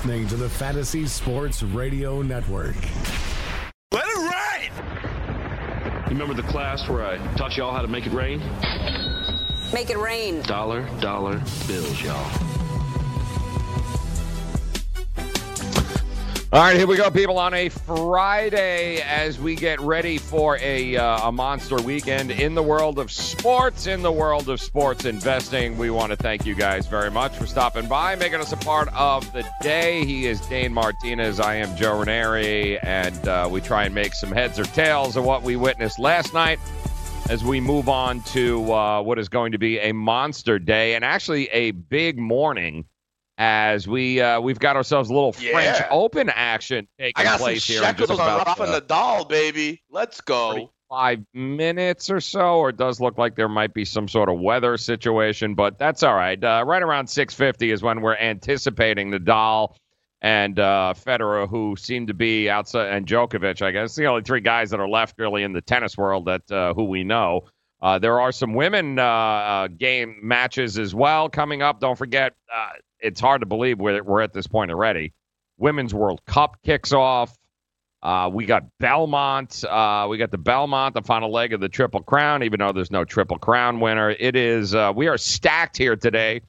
[0.00, 2.76] You're listening to the Fantasy Sports Radio Network.
[3.92, 4.70] Let it rain!
[6.04, 8.40] You remember the class where I taught y'all how to make it rain?
[9.74, 10.40] Make it rain.
[10.42, 12.59] Dollar, dollar bills, y'all.
[16.52, 20.96] All right, here we go, people, on a Friday as we get ready for a,
[20.96, 25.78] uh, a monster weekend in the world of sports, in the world of sports investing.
[25.78, 28.88] We want to thank you guys very much for stopping by, making us a part
[28.94, 30.04] of the day.
[30.04, 31.38] He is Dane Martinez.
[31.38, 35.24] I am Joe Raineri, and uh, we try and make some heads or tails of
[35.24, 36.58] what we witnessed last night
[37.28, 41.04] as we move on to uh, what is going to be a monster day and
[41.04, 42.86] actually a big morning
[43.40, 45.52] as we uh, we've got ourselves a little Yeah.
[45.52, 48.62] French Open action taking I got some place here in just shekels on about Rafa
[48.64, 49.82] uh, Nadal, baby.
[49.90, 50.70] Let's go.
[50.90, 52.58] five minutes or so.
[52.58, 56.02] Or it does look like there might be some sort of weather situation, but that's
[56.02, 56.42] all right.
[56.42, 59.74] Uh, right around 6:50 is when we're anticipating Nadal
[60.20, 63.62] and uh, Federer, who seem to be outside, and Djokovic.
[63.62, 66.50] I guess the only three guys that are left really in the tennis world that
[66.52, 67.46] uh, who we know.
[67.80, 71.80] Uh, there are some women uh, uh, game matches as well coming up.
[71.80, 75.12] Don't forget, uh, it's hard to believe we're, we're at this point already.
[75.58, 77.36] Women's World Cup kicks off.
[78.02, 79.62] Uh, we got Belmont.
[79.62, 82.90] Uh, we got the Belmont, the final leg of the Triple Crown, even though there's
[82.90, 84.10] no Triple Crown winner.
[84.10, 86.40] It is, uh, we are stacked here today,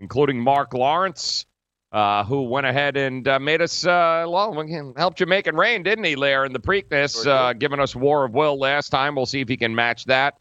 [0.00, 1.46] including Mark Lawrence,
[1.92, 4.52] uh, who went ahead and uh, made us, uh, well,
[4.96, 8.24] helped you make it rain, didn't he, Lair, in the Preakness, uh, giving us War
[8.24, 9.14] of Will last time.
[9.14, 10.34] We'll see if he can match that.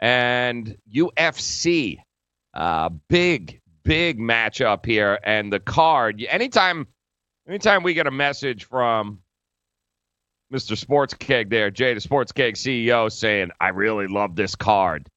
[0.00, 1.98] And UFC,
[2.54, 5.18] uh, big, big matchup here.
[5.24, 6.86] And the card, anytime,
[7.48, 9.20] anytime we get a message from
[10.52, 10.76] Mr.
[10.76, 15.08] Sports Keg there, Jay, the Sports Keg CEO, saying, I really love this card.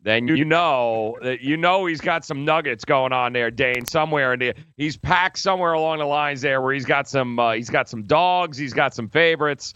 [0.00, 3.84] Then you know that you know he's got some nuggets going on there, Dane.
[3.84, 7.52] Somewhere in the he's packed somewhere along the lines there where he's got some uh,
[7.54, 9.74] he's got some dogs, he's got some favorites.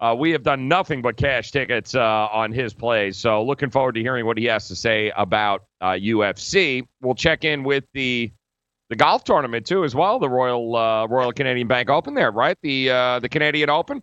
[0.00, 3.96] Uh, we have done nothing but cash tickets uh, on his plays, so looking forward
[3.96, 6.86] to hearing what he has to say about uh, UFC.
[7.00, 8.30] We'll check in with the
[8.90, 10.20] the golf tournament too, as well.
[10.20, 12.56] The Royal uh, Royal Canadian Bank Open there, right?
[12.62, 14.00] The uh, the Canadian Open,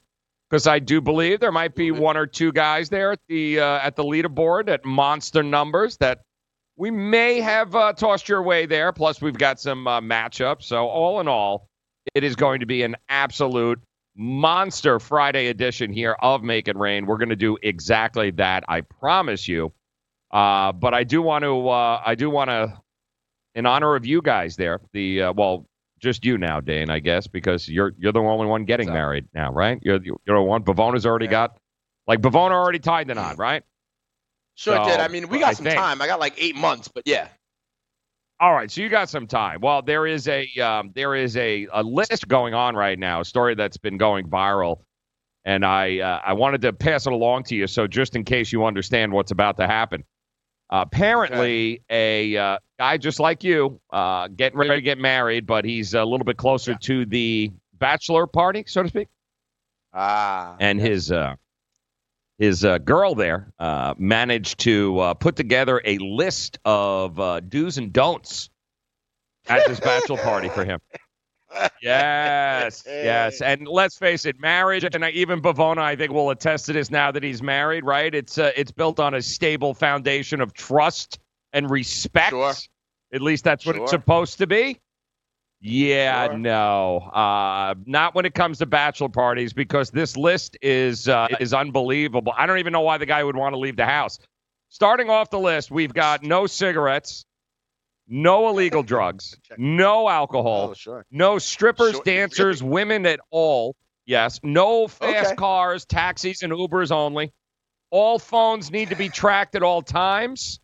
[0.49, 3.79] because I do believe there might be one or two guys there at the uh,
[3.79, 6.23] at the leaderboard at monster numbers that
[6.75, 8.91] we may have tossed your way there.
[8.91, 10.63] Plus, we've got some matchups.
[10.63, 11.69] So all in all,
[12.13, 13.79] it is going to be an absolute
[14.15, 17.05] monster Friday edition here of Make It Rain.
[17.05, 18.63] We're going to do exactly that.
[18.67, 19.73] I promise you.
[20.31, 21.69] Uh, but I do want to.
[21.69, 22.77] Uh, I do want to,
[23.53, 24.81] in honor of you guys there.
[24.93, 25.65] The uh, well,
[25.99, 28.93] just you now, Dane, I guess, because you're you're the only one getting up?
[28.95, 29.79] married now, right?
[29.81, 30.63] You're you're the one.
[30.63, 31.31] Bavona's already Yeah.
[31.31, 31.57] got,
[32.07, 33.63] like Bavona already tied the knot, right?
[34.55, 34.99] Sure So, did.
[34.99, 36.01] I mean, we got I some think- time.
[36.01, 37.27] I got like eight months, but yeah.
[38.39, 39.61] All right, so you got some time.
[39.61, 43.25] Well, there is a um, there is a, a list going on right now, a
[43.25, 44.79] story that's been going viral,
[45.45, 48.51] and I uh, I wanted to pass it along to you, so just in case
[48.51, 50.03] you understand what's about to happen.
[50.69, 55.93] apparently, a uh, guy just like you, uh, getting ready to get married, but he's
[55.93, 56.77] a little bit closer Yeah.
[56.81, 59.07] to the bachelor party, so to speak,
[59.93, 60.55] Ah.
[60.59, 61.35] and his uh,
[62.37, 67.77] his uh, girl there uh, managed to uh, put together a list of uh, do's
[67.77, 68.49] and don'ts
[69.47, 70.79] at this bachelor party for him.
[71.81, 76.73] Yes, yes, and let's face it, marriage, and even Bavona, I think, will attest to
[76.73, 77.85] this now that he's married.
[77.85, 78.13] Right?
[78.13, 81.19] It's uh, it's built on a stable foundation of trust
[81.53, 82.31] and respect.
[82.31, 82.53] Sure.
[83.13, 84.79] At least that's what it's supposed to be.
[85.61, 86.37] Yeah, Sure.
[86.37, 91.53] no, uh, not when it comes to bachelor parties because this list is uh, is
[91.53, 92.33] unbelievable.
[92.37, 94.19] I don't even know why the guy would want to leave the house.
[94.69, 97.25] Starting off the list, we've got no cigarettes,
[98.07, 101.05] no illegal drugs, no alcohol, Oh, sure.
[101.09, 103.75] no strippers, Sure, dancers, women at all.
[104.05, 105.35] Yes, no fast Okay.
[105.35, 107.31] cars, taxis, and Ubers only.
[107.89, 110.59] All phones need to be tracked at all times.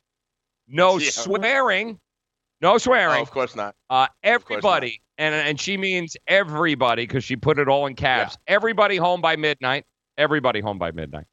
[0.67, 1.09] No Yeah.
[1.09, 1.99] swearing.
[2.61, 3.21] No Oh, swearing.
[3.21, 3.75] of course not.
[3.89, 8.37] Uh, course everybody, and and she means everybody because she put it all in caps.
[8.47, 9.85] Everybody home by midnight.
[10.17, 11.25] Everybody home by midnight.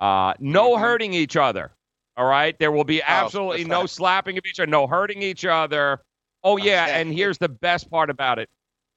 [0.00, 0.80] Uh, no Mhm.
[0.80, 1.72] hurting each other.
[2.16, 3.90] All right, there will be absolutely course no not.
[3.90, 6.02] slapping of each other, no hurting each other.
[6.42, 7.00] Oh yeah, Okay.
[7.00, 8.48] and here's the best part about it: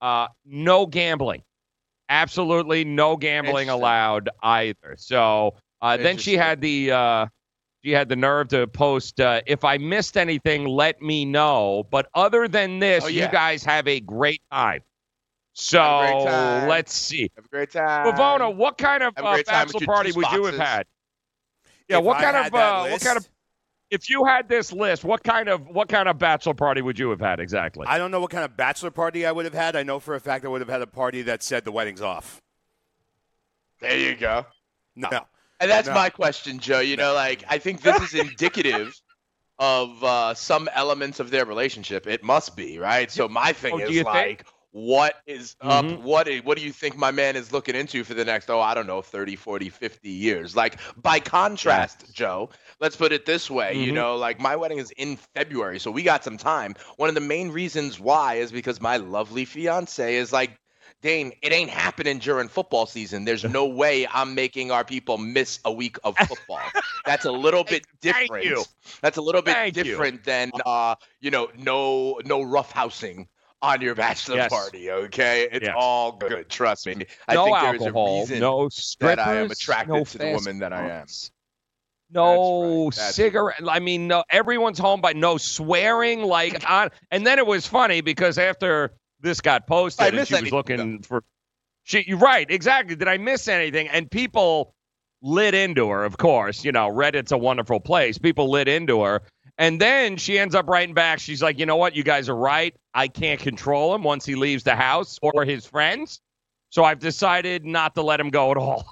[0.02, 1.44] uh, no gambling.
[2.10, 4.96] Absolutely no gambling allowed either.
[4.98, 7.26] So uh, then she had the uh,
[7.88, 12.10] she had the nerve to post, uh, "If I missed anything, let me know." But
[12.14, 13.26] other than this, Oh, yeah.
[13.26, 14.82] you guys have a great time.
[15.54, 16.68] So great time.
[16.68, 18.06] let's see, Have a great time.
[18.14, 20.86] Pavona, what kind of uh, great time with bachelor party juice would you have had?
[21.88, 23.30] Yeah, If what I kind of uh, what kind of
[23.90, 27.10] if you had this list, what kind of what kind of bachelor party would you
[27.10, 27.88] have had exactly?
[27.88, 29.78] I don't know what kind of bachelor party I would have had.
[29.78, 32.02] I know for a fact I would have had a party that said the wedding's
[32.02, 32.42] off.
[33.80, 34.46] There you go.
[34.98, 35.26] No.
[35.60, 35.92] And that's No.
[35.92, 36.80] my question, Joe.
[36.80, 39.00] You know, like I think this is indicative
[39.60, 42.08] of uh, some elements of their relationship.
[42.08, 43.10] It must be, right?
[43.12, 44.44] So my thing Oh, is you think?
[44.44, 45.92] like, what is up?
[45.92, 45.98] Mhm.
[45.98, 48.74] What what do you think my man is looking into for the next oh, I
[48.74, 50.56] don't know, 30, 40, 50 years?
[50.56, 52.50] Like by contrast, Joe,
[52.80, 53.94] let's put it this way, you Mhm.
[53.94, 56.76] know, like my wedding is in February, so we got some time.
[56.98, 60.58] One of the main reasons why is because my lovely fiance is like
[61.02, 63.26] Dane, it ain't happening during football season.
[63.26, 66.72] There's no way I'm making our people miss a week of football.
[67.06, 68.30] That's a little bit different.
[68.32, 68.64] Thank you.
[69.02, 69.84] That's a little bit Thank you.
[69.84, 73.28] different than uh, you know, no no roughhousing
[73.62, 74.50] on your bachelor Yes.
[74.50, 75.48] party, okay?
[75.52, 75.76] It's Yes.
[75.76, 77.06] all good, trust me.
[77.28, 80.04] I no think there is alcohol, a reason no strippers, that I am attracted no
[80.04, 81.06] to the woman that I am.
[82.10, 83.62] No That's right, that's cigarette.
[83.68, 84.24] I mean, no.
[84.30, 86.24] Everyone's home, but no swearing.
[86.24, 86.90] Like on.
[87.12, 88.92] And then it was funny because after
[89.22, 91.24] this got posted, I and she was looking for.
[91.84, 92.96] She, you're right, exactly.
[92.96, 93.88] Did I miss anything?
[93.88, 94.74] And people
[95.22, 96.04] lit into her.
[96.04, 98.18] Of course, you know, Reddit's a wonderful place.
[98.18, 99.22] People lit into her.
[99.58, 101.20] And then she ends up writing back.
[101.20, 101.96] She's like, you know what?
[101.96, 102.76] You guys are right.
[102.94, 106.22] I can't control him once he leaves the house or his friends.
[106.70, 108.86] So I've decided not to let him go at all.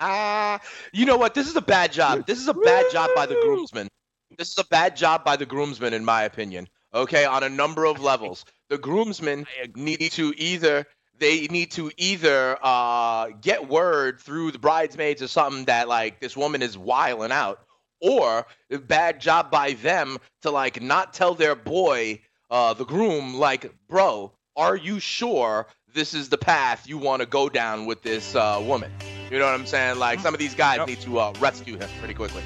[0.00, 0.60] Ah,
[0.92, 1.34] you know what?
[1.34, 2.26] This is a bad job.
[2.26, 3.88] This is a bad job by the groomsmen.
[4.36, 6.68] This is a bad job by the groomsmen, in my opinion.
[6.94, 8.44] Okay, on a number of levels.
[8.70, 10.86] The groomsmen need to either
[11.18, 16.36] they need to either uh, get word through the bridesmaids or something that like this
[16.36, 17.60] woman is wiling out,
[18.00, 22.20] or a bad job by them to like not tell their boy,
[22.50, 27.26] uh, the groom, like, bro, are you sure this is the path you want to
[27.26, 28.92] go down with this uh, woman?
[29.30, 29.98] You know what I'm saying?
[29.98, 30.86] Like some of these guys Yep.
[30.88, 32.42] need to uh, rescue him pretty quickly.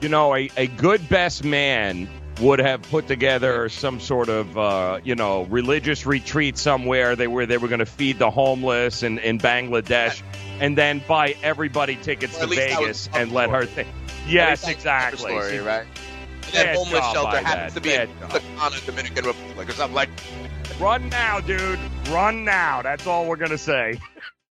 [0.00, 2.08] you know, a, a good best man
[2.40, 7.46] would have put together some sort of, uh, you know, religious retreat somewhere they were
[7.46, 10.22] they were going to feed the homeless in, in Bangladesh,
[10.60, 13.88] and then buy everybody tickets to at least that was Vegas and let her think.
[14.26, 15.30] Yes, exactly.
[15.30, 15.86] Story, right?
[16.46, 17.74] And that homeless shelter happens that.
[17.74, 18.40] to be in Bad the.
[18.40, 20.10] Ghana, Dominican Republic or something like.
[20.80, 21.78] Run now, dude.
[22.08, 22.82] Run now.
[22.82, 23.98] That's all we're going to say.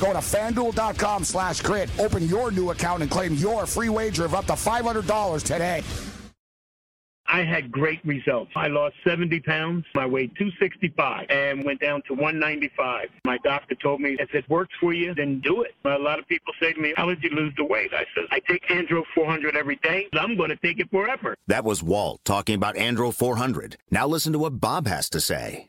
[0.00, 1.90] Go to fanduel.com slash grid.
[1.98, 5.82] Open your new account and claim your free wager of up to $500 today.
[7.32, 8.50] I had great results.
[8.54, 9.86] I lost 70 pounds.
[9.96, 13.08] I weighed 265 and went down to 195.
[13.24, 15.74] My doctor told me, if it works for you, then do it.
[15.86, 17.94] A lot of people say to me, how did you lose the weight?
[17.94, 20.08] I said, I take Andro 400 every day.
[20.12, 21.34] I'm going to take it forever.
[21.46, 23.78] That was Walt talking about Andro 400.
[23.90, 25.68] Now listen to what Bob has to say.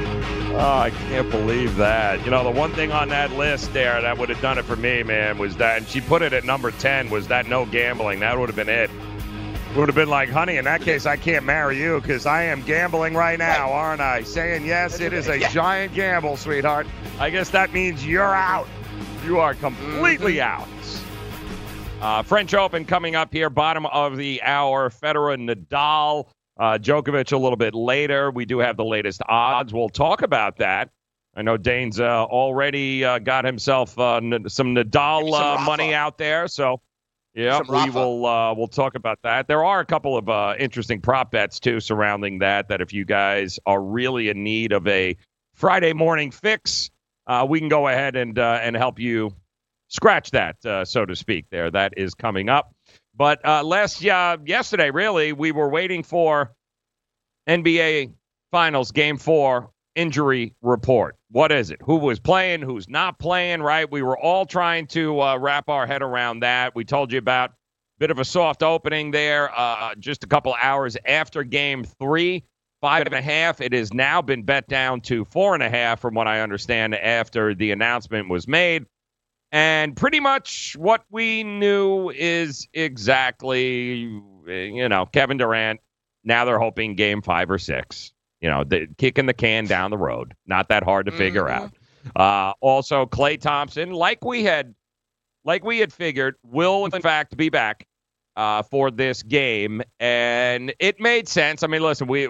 [0.53, 2.23] oh, I can't believe that.
[2.25, 4.75] You know, the one thing on that list there that would have done it for
[4.75, 8.19] me, man, was that, and she put it at number 10, was that no gambling.
[8.21, 8.89] That would have been it.
[9.75, 12.61] Would have been like, honey, in that case, I can't marry you because I am
[12.63, 14.23] gambling right now, aren't I?
[14.23, 16.87] Saying yes, it is a giant gamble, sweetheart.
[17.19, 18.67] I guess that means you're out.
[19.25, 20.61] You are completely Mm-hmm.
[20.61, 20.67] out.
[22.01, 24.89] Uh, French Open coming up here, bottom of the hour.
[24.89, 26.27] Federer, Nadal,
[26.61, 28.29] uh, Djokovic a little bit later.
[28.29, 29.73] We do have the latest odds.
[29.73, 30.91] We'll talk about that.
[31.35, 35.93] I know Dane's uh, already uh, got himself uh, n- some Nadal some uh, money
[35.93, 36.81] out there, so
[37.33, 39.47] yeah, we will uh, we'll talk about that.
[39.47, 42.67] There are a couple of uh, interesting prop bets too surrounding that.
[42.67, 45.17] That if you guys are really in need of a
[45.55, 46.91] Friday morning fix,
[47.25, 49.33] uh, we can go ahead and uh, and help you
[49.87, 51.45] scratch that, uh, so to speak.
[51.49, 52.75] There, that is coming up.
[53.15, 56.53] But uh, last uh, yesterday, really, we were waiting for
[57.47, 58.13] NBA
[58.51, 61.17] Finals Game Four injury report.
[61.29, 61.79] What is it?
[61.83, 62.61] Who was playing?
[62.61, 63.61] Who's not playing?
[63.61, 63.89] Right?
[63.89, 66.73] We were all trying to uh, wrap our head around that.
[66.75, 67.53] We told you about a
[67.99, 72.43] bit of a soft opening there, uh, just a couple hours after Game Three.
[72.81, 73.61] Five and a half.
[73.61, 76.95] It has now been bet down to four and a half, from what I understand,
[76.95, 78.87] after the announcement was made.
[79.51, 84.09] And pretty much what we knew is exactly,
[84.47, 85.81] you know, Kevin Durant.
[86.23, 88.13] Now they're hoping game five or six.
[88.39, 90.33] You know, the, kicking the can down the road.
[90.45, 91.71] Not that hard to figure out.
[92.15, 94.73] Uh, also, Klay Thompson, like we had,
[95.43, 97.85] like we had figured, will in fact be back
[98.35, 101.61] uh, for this game, and it made sense.
[101.61, 102.27] I mean, listen, we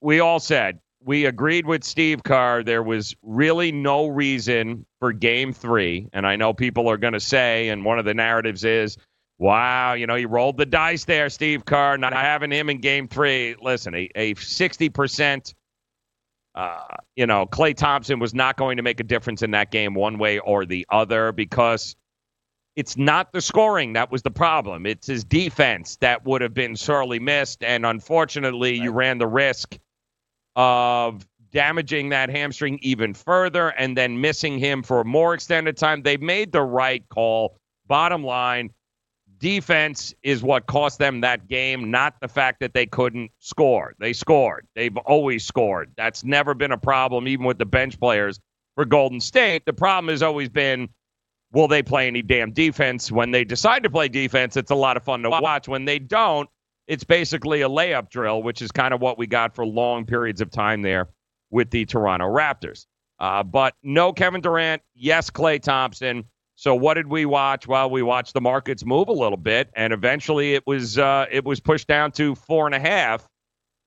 [0.00, 2.62] we all said we agreed with Steve Kerr.
[2.62, 6.08] There was really no reason for game three.
[6.12, 8.96] And I know people are going to say, and one of the narratives is,
[9.38, 13.08] wow, you know, you rolled the dice there, Steve Kerr, not having him in game
[13.08, 13.56] three.
[13.60, 15.54] Listen, a, a 60%,
[16.54, 16.78] uh,
[17.16, 20.18] you know, Klay Thompson was not going to make a difference in that game one
[20.18, 21.96] way or the other because
[22.76, 24.86] it's not the scoring that was the problem.
[24.86, 27.62] It's his defense that would have been sorely missed.
[27.62, 29.78] And unfortunately, you ran the risk
[30.56, 36.02] of damaging that hamstring even further and then missing him for a more extended time.
[36.02, 37.56] They made the right call.
[37.86, 38.70] Bottom line,
[39.38, 43.94] defense is what cost them that game, not the fact that they couldn't score.
[43.98, 44.66] They scored.
[44.74, 45.92] They've always scored.
[45.96, 48.40] That's never been a problem, even with the bench players
[48.76, 49.66] for Golden State.
[49.66, 50.88] The problem has always been
[51.52, 53.12] will they play any damn defense?
[53.12, 55.68] When they decide to play defense, it's a lot of fun to watch.
[55.68, 56.48] When they don't,
[56.86, 60.40] it's basically a layup drill, which is kind of what we got for long periods
[60.40, 61.08] of time there
[61.50, 62.86] with the Toronto Raptors.
[63.18, 66.24] Uh, but no Kevin Durant, yes, Klay Thompson.
[66.54, 67.66] So what did we watch?
[67.66, 71.44] Well, we watched the markets move a little bit, and eventually it was uh, it
[71.44, 73.26] was pushed down to four and a half.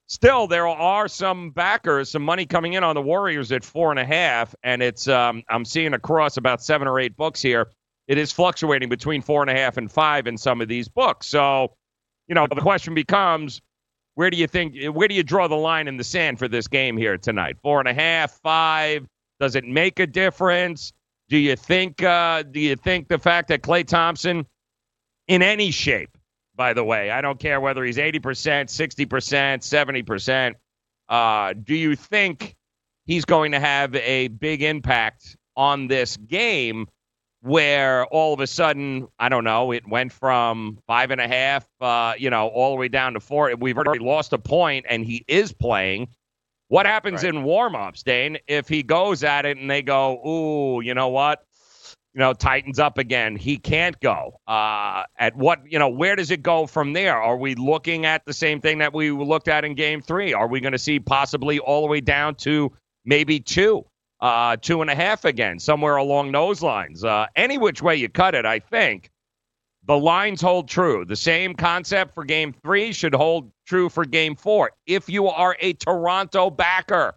[0.08, 4.00] Still, there are some backers, some money coming in on the Warriors at four and
[4.00, 7.70] a half, and it's um, I'm seeing across about seven or eight books here.
[8.08, 11.28] It is fluctuating between four and a half and five in some of these books.
[11.28, 11.76] So,
[12.28, 13.62] you know, the question becomes,
[14.16, 16.68] where do you think, where do you draw the line in the sand for this
[16.68, 17.58] game here tonight?
[17.62, 19.06] Four and a half, five.
[19.40, 20.94] Does it make a difference?
[21.28, 22.02] Do you think?
[22.02, 24.46] Uh, do you think the fact that Klay Thompson,
[25.28, 26.18] in any shape,
[26.56, 30.56] by the way, I don't care whether he's eighty percent, sixty percent, seventy percent.
[31.10, 32.56] Uh, do you think
[33.06, 36.88] he's going to have a big impact on this game?
[37.46, 41.64] Where all of a sudden, I don't know, it went from five and a half,
[41.80, 43.54] uh, you know, all the way down to four.
[43.56, 46.08] We've already lost a point, and he is playing.
[46.70, 50.96] What happens in warm-ups, Dane, if he goes at it and they go, "Ooh, you
[50.96, 51.46] know what?
[52.16, 53.36] You know, tightens up again.
[53.36, 57.16] He can't go." Uh, at what, you know, where does it go from there?
[57.16, 60.34] Are we looking at the same thing that we looked at in Game Three?
[60.34, 62.72] Are we going to see possibly all the way down to
[63.06, 63.86] maybe two,
[64.26, 67.04] uh, two and a half again, somewhere along those lines?
[67.04, 69.12] Uh, any which way you cut it, I think
[69.86, 71.06] the lines hold true.
[71.06, 74.72] The same concept for game three should hold true for game four.
[74.88, 77.14] If you are a Toronto backer,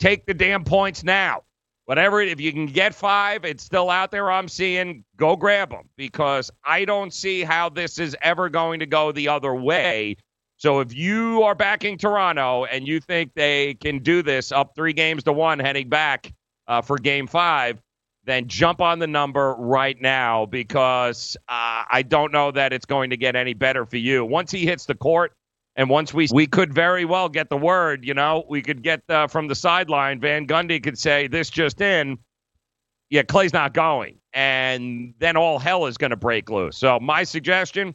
[0.00, 1.42] take the damn points now.
[1.84, 4.30] Whatever, if you can get five, it's still out there.
[4.30, 8.86] I'm seeing, go grab them because I don't see how this is ever going to
[8.86, 10.16] go the other way.
[10.58, 14.92] So if you are backing Toronto and you think they can do this up three
[14.92, 16.32] games to one heading back
[16.66, 17.80] uh, for game five,
[18.24, 23.10] then jump on the number right now because uh, I don't know that it's going
[23.10, 24.24] to get any better for you.
[24.24, 25.32] Once he hits the court,
[25.76, 29.00] and once we we could very well get the word, you know, we could get
[29.08, 30.20] uh, from the sideline.
[30.20, 32.18] Van Gundy could say this just in.
[33.10, 36.76] Yeah, Klay's not going, and then all hell is going to break loose.
[36.76, 37.94] So my suggestion: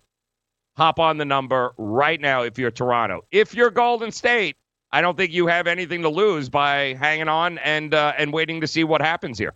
[0.75, 3.21] hop on the number right now if you're Toronto.
[3.31, 4.57] If you're Golden State,
[4.91, 8.61] I don't think you have anything to lose by hanging on and uh, and waiting
[8.61, 9.55] to see what happens here.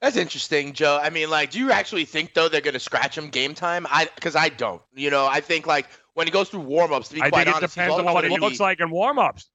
[0.00, 1.00] That's interesting, Joe.
[1.02, 3.86] I mean, like, do you actually think though they're gonna scratch him game time?
[3.88, 4.82] I because I don't.
[4.94, 7.56] You know, I think like when he goes through warmups, to be I quite think
[7.56, 9.48] honest, it depends on what always looks like in warm-ups.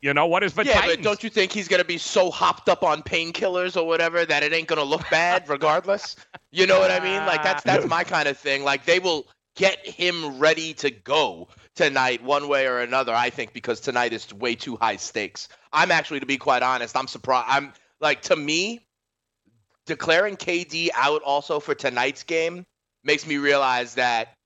[0.00, 0.96] You know what is for yeah, Titans?
[0.96, 4.42] but don't you think he's gonna be so hopped up on painkillers or whatever that
[4.42, 6.16] it ain't gonna look bad regardless?
[6.50, 7.26] You know what I mean?
[7.26, 8.64] Like that's that's my kind of thing.
[8.64, 9.26] Like they will
[9.56, 13.14] get him ready to go tonight, one way or another.
[13.14, 15.48] I think because tonight is way too high stakes.
[15.72, 17.46] I'm actually, to be quite honest, I'm surprised.
[17.48, 18.86] I'm like to me,
[19.86, 22.64] declaring KD out also for tonight's game
[23.02, 24.36] makes me realize that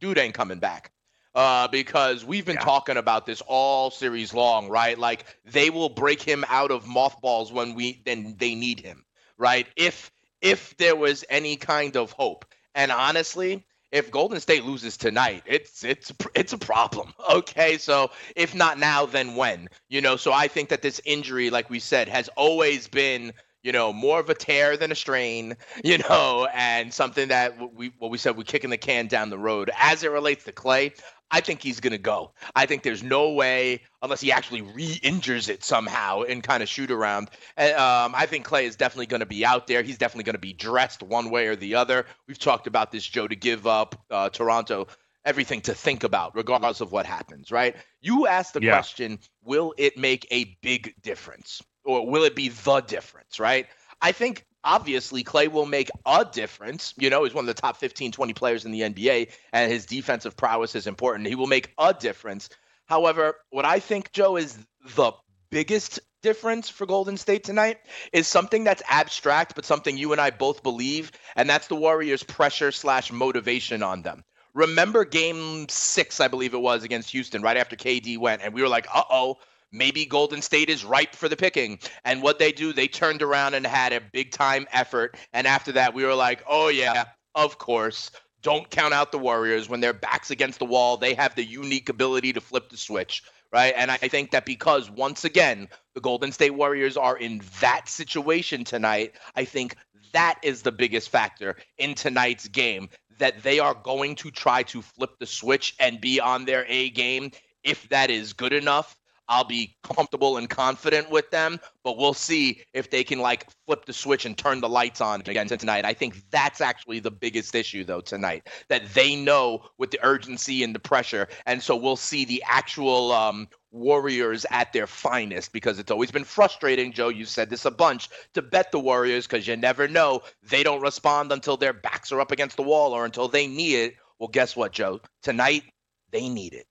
[0.00, 0.91] dude ain't coming back.
[1.34, 4.98] Uh, because we've been talking about this all series long, right?
[4.98, 9.04] Like they will break him out of mothballs when we then they need him,
[9.38, 9.66] right?
[9.76, 10.10] If
[10.42, 15.84] if there was any kind of hope, and honestly, if Golden State loses tonight, it's
[15.84, 17.12] it's it's a problem.
[17.32, 19.68] Okay, so if not now, then when?
[19.88, 23.70] You know, so I think that this injury, like we said, has always been you
[23.70, 28.10] know, more of a tear than a strain, you know, and something that we what
[28.10, 29.70] we said we're kicking the can down the road.
[29.78, 30.98] As it relates to Klay,
[31.32, 32.32] I think he's gonna go.
[32.54, 36.90] I think there's no way unless he actually re-injures it somehow and kind of shoot
[36.90, 37.30] around.
[37.56, 39.82] And, um, I think Klay is definitely going to be out there.
[39.82, 42.06] He's definitely going to be dressed one way or the other.
[42.28, 44.86] We've talked about this, Joe, to give up uh, Toronto
[45.24, 47.50] everything to think about, regardless of what happens.
[47.50, 47.76] Right?
[48.00, 48.72] You asked the Yeah.
[48.72, 51.62] question: Will it make a big difference?
[51.84, 53.66] or will it be the difference, right?
[54.00, 56.94] I think obviously Klay will make a difference.
[56.96, 59.86] You know, he's one of the top 15, 20 players in the NBA, and his
[59.86, 61.28] defensive prowess is important.
[61.28, 62.48] He will make a difference.
[62.86, 64.58] However, what I think, Joe, is
[64.96, 65.12] the
[65.50, 67.78] biggest difference for Golden State tonight
[68.12, 72.22] is something that's abstract, but something you and I both believe, and that's the Warriors'
[72.22, 74.24] pressure slash motivation on them.
[74.54, 78.62] Remember game six, I believe it was, against Houston, right after KD went, and we
[78.62, 79.38] were like, uh oh,
[79.72, 81.78] maybe Golden State is ripe for the picking.
[82.04, 85.16] And what they do, they turned around and had a big time effort.
[85.32, 87.04] And after that, we were like, oh, yeah,
[87.34, 88.10] of course.
[88.42, 90.96] Don't count out the Warriors when their backs against the wall.
[90.96, 93.72] They have the unique ability to flip the switch, right?
[93.76, 98.64] And I think that because once again, the Golden State Warriors are in that situation
[98.64, 99.76] tonight, I think
[100.12, 104.82] that is the biggest factor in tonight's game that they are going to try to
[104.82, 107.30] flip the switch and be on their A game.
[107.62, 108.96] If that is good enough,
[109.28, 113.84] I'll be comfortable and confident with them, but we'll see if they can like flip
[113.86, 115.84] the switch and turn the lights on again tonight.
[115.84, 120.62] I think that's actually the biggest issue though tonight that they know with the urgency
[120.62, 125.78] and the pressure, and so we'll see the actual um, Warriors at their finest because
[125.78, 127.08] it's always been frustrating, Joe.
[127.08, 130.82] You said this a bunch to bet the Warriors because you never know they don't
[130.82, 133.94] respond until their backs are up against the wall or until they need it.
[134.18, 135.00] Well, guess what, Joe?
[135.22, 135.64] Tonight
[136.10, 136.66] they need it.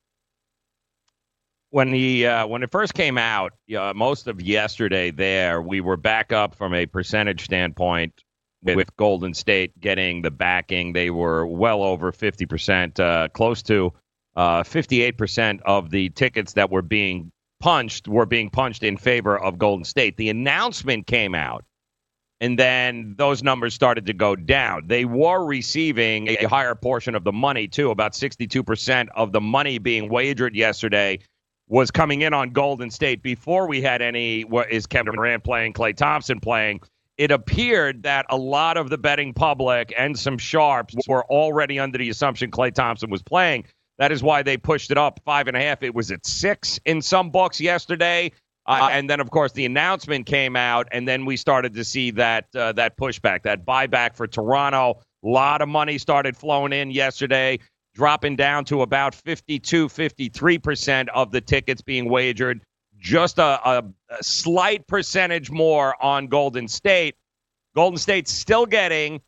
[1.72, 5.98] When he uh, when it first came out, uh, most of yesterday there, we were
[5.98, 8.24] back up from a percentage standpoint
[8.62, 10.94] with, with Golden State getting the backing.
[10.94, 13.94] They were well over fifty percent, uh, close to
[14.66, 17.32] fifty eight percent of the tickets that were being
[17.62, 20.18] punched were being punched in favor of Golden State.
[20.18, 21.64] The announcement came out.
[22.42, 24.88] And then those numbers started to go down.
[24.88, 27.92] They were receiving a higher portion of the money, too.
[27.92, 31.20] About 62% of the money being wagered yesterday
[31.72, 34.44] was coming in on Golden State before we had any.
[34.44, 35.72] What is Kevin Durant playing?
[35.72, 36.82] Klay Thompson playing?
[37.18, 41.98] It appeared that a lot of the betting public and some sharps were already under
[41.98, 43.66] the assumption Klay Thompson was playing.
[44.00, 45.82] That is why they pushed it up five and a half.
[45.82, 48.34] It was at six in some books yesterday.
[48.66, 52.12] Uh, and then, of course, the announcement came out, and then we started to see
[52.12, 55.00] that uh, that pushback, that buyback for Toronto.
[55.24, 57.60] A lot of money started flowing in yesterday,
[57.94, 62.62] dropping down to about 52, 53% of the tickets being wagered.
[62.98, 67.16] Just a, a, a slight percentage more on Golden State.
[67.76, 69.22] Golden State's still getting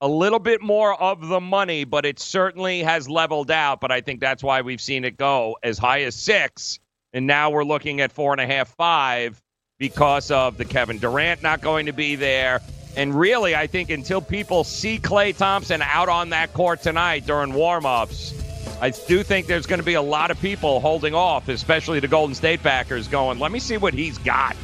[0.00, 3.80] a little bit more of the money, but it certainly has leveled out.
[3.80, 6.78] But I think that's why we've seen it go as high as six
[7.12, 9.40] and now we're looking at four and a half, five
[9.78, 12.60] because of the Kevin Durant not going to be there.
[12.98, 17.52] And really, I think until people see Klay Thompson out on that court tonight during
[17.52, 18.34] warmups,
[18.80, 22.08] I do think there's going to be a lot of people holding off, especially the
[22.08, 24.56] Golden State backers, going, let me see what he's got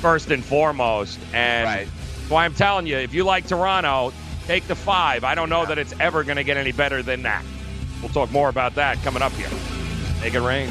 [0.00, 1.18] first and foremost.
[1.34, 1.86] And right.
[2.30, 4.14] why I'm telling you, if you like Toronto,
[4.46, 5.22] take the five.
[5.22, 5.66] I don't know yeah.
[5.66, 7.44] that it's ever going to get any better than that.
[8.00, 9.50] We'll talk more about that coming up here.
[10.22, 10.70] Make it rain.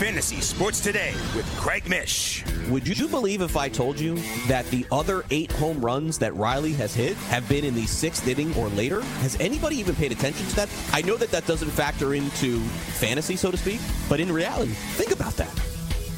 [0.00, 2.42] Fantasy Sports Today with Craig Mish.
[2.68, 4.16] Would you believe if I told you
[4.48, 8.26] that the other eight home runs that Riley has hit have been in the sixth
[8.26, 9.02] inning or later?
[9.20, 10.70] Has anybody even paid attention to that?
[10.92, 15.10] I know that that doesn't factor into fantasy, so to speak, but in reality, think
[15.10, 15.52] about that.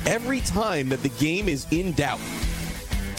[0.07, 2.21] Every time that the game is in doubt,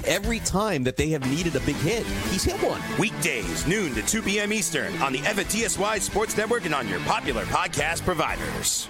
[0.06, 2.82] every time that they have needed a big hit, he's hit one.
[2.98, 4.54] Weekdays, noon to 2 p.m.
[4.54, 8.88] Eastern on the FNTSY Sports Network and on your popular podcast providers.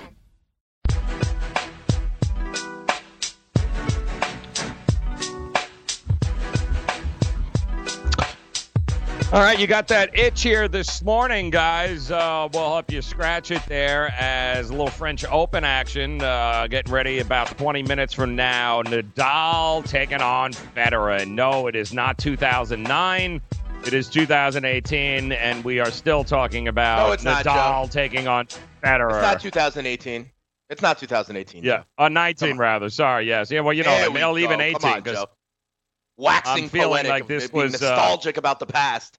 [9.33, 12.11] All right, you got that itch here this morning, guys.
[12.11, 16.21] Uh, we'll help you scratch it there as a little French Open action.
[16.21, 18.83] Uh, getting ready about 20 minutes from now.
[18.83, 21.27] Nadal taking on Federer.
[21.27, 23.41] No, it is not 2009.
[23.87, 28.45] It is 2018, and we are still talking about no, Nadal not, taking on
[28.83, 29.13] Federer.
[29.13, 30.29] It's not 2018.
[30.69, 31.63] It's not 2018.
[31.63, 32.91] Yeah, uh, 19 rather.
[32.91, 33.49] Sorry, yes.
[33.49, 35.25] Yeah, well, you know, they'll even 18 because
[36.17, 39.17] waxing I'm feeling poetic, like this was uh, nostalgic about the past.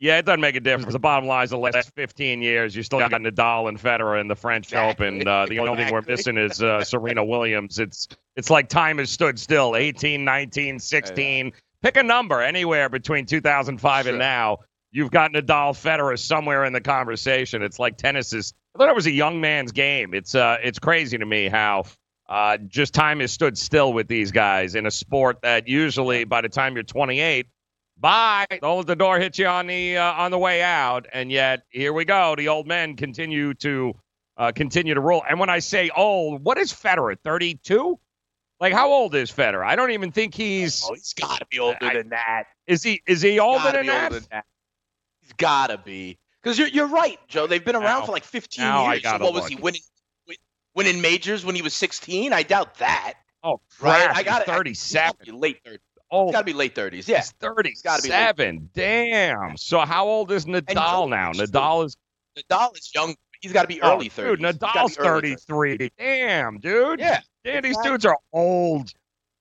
[0.00, 0.92] Yeah, it doesn't make a difference.
[0.92, 4.28] The bottom line is the last 15 years, you still got Nadal and Federer in
[4.28, 5.06] the French Exactly.
[5.06, 5.28] Open.
[5.28, 7.78] Uh, the only thing we're missing is uh, Serena Williams.
[7.78, 9.76] It's it's like time has stood still.
[9.76, 11.52] 18, 19, 16,
[11.82, 14.58] pick a number anywhere between 2005 and now.
[14.90, 17.62] You've got Nadal, Federer somewhere in the conversation.
[17.62, 18.52] It's like tennis is.
[18.74, 20.14] I thought it was a young man's game.
[20.14, 21.84] It's uh, it's crazy to me how
[22.28, 26.40] uh, just time has stood still with these guys in a sport that usually by
[26.40, 27.46] the time you're 28,
[27.96, 31.62] bye, the, the door hits you on the uh, on the way out, and yet
[31.70, 32.34] here we go.
[32.36, 33.94] The old men continue to
[34.36, 35.22] uh, continue to rule.
[35.28, 37.16] And when I say old, what is Federer?
[37.22, 37.98] 32?
[38.60, 39.64] Like how old is Federer?
[39.64, 40.84] I don't even think he's.
[40.88, 42.44] Oh, he's got to be older I- than that.
[42.66, 43.02] Is he?
[43.06, 44.44] Is he older than older than that.
[45.20, 46.18] He's got to be.
[46.42, 47.46] Because you're, you're right, Joe.
[47.46, 49.04] They've been around Now- for like 15 now I years.
[49.04, 49.80] So what was he winning?
[50.26, 50.36] win-
[50.74, 52.32] Winning majors when he was 16?
[52.32, 53.14] I doubt that.
[53.42, 54.04] Oh, right.
[54.06, 55.38] crap, I got 37.
[55.38, 55.78] Late 30s.
[56.14, 57.08] Oh, He's got to be late 30s.
[57.08, 57.16] Yeah.
[57.18, 57.82] He's 37.
[57.82, 58.10] gotta be
[58.52, 58.72] late.
[58.72, 59.56] Damn.
[59.56, 61.32] So how old is Nadal now?
[61.32, 61.96] Nadal is
[62.38, 63.16] Nadal is young.
[63.40, 64.16] He's got to be Oh, early 30s.
[64.16, 65.44] Dude, Nadal's be early 30s.
[65.46, 65.90] 33.
[65.98, 67.00] Damn, dude.
[67.00, 67.20] Yeah.
[67.44, 67.90] Damn, these exactly.
[67.90, 68.92] dudes are old.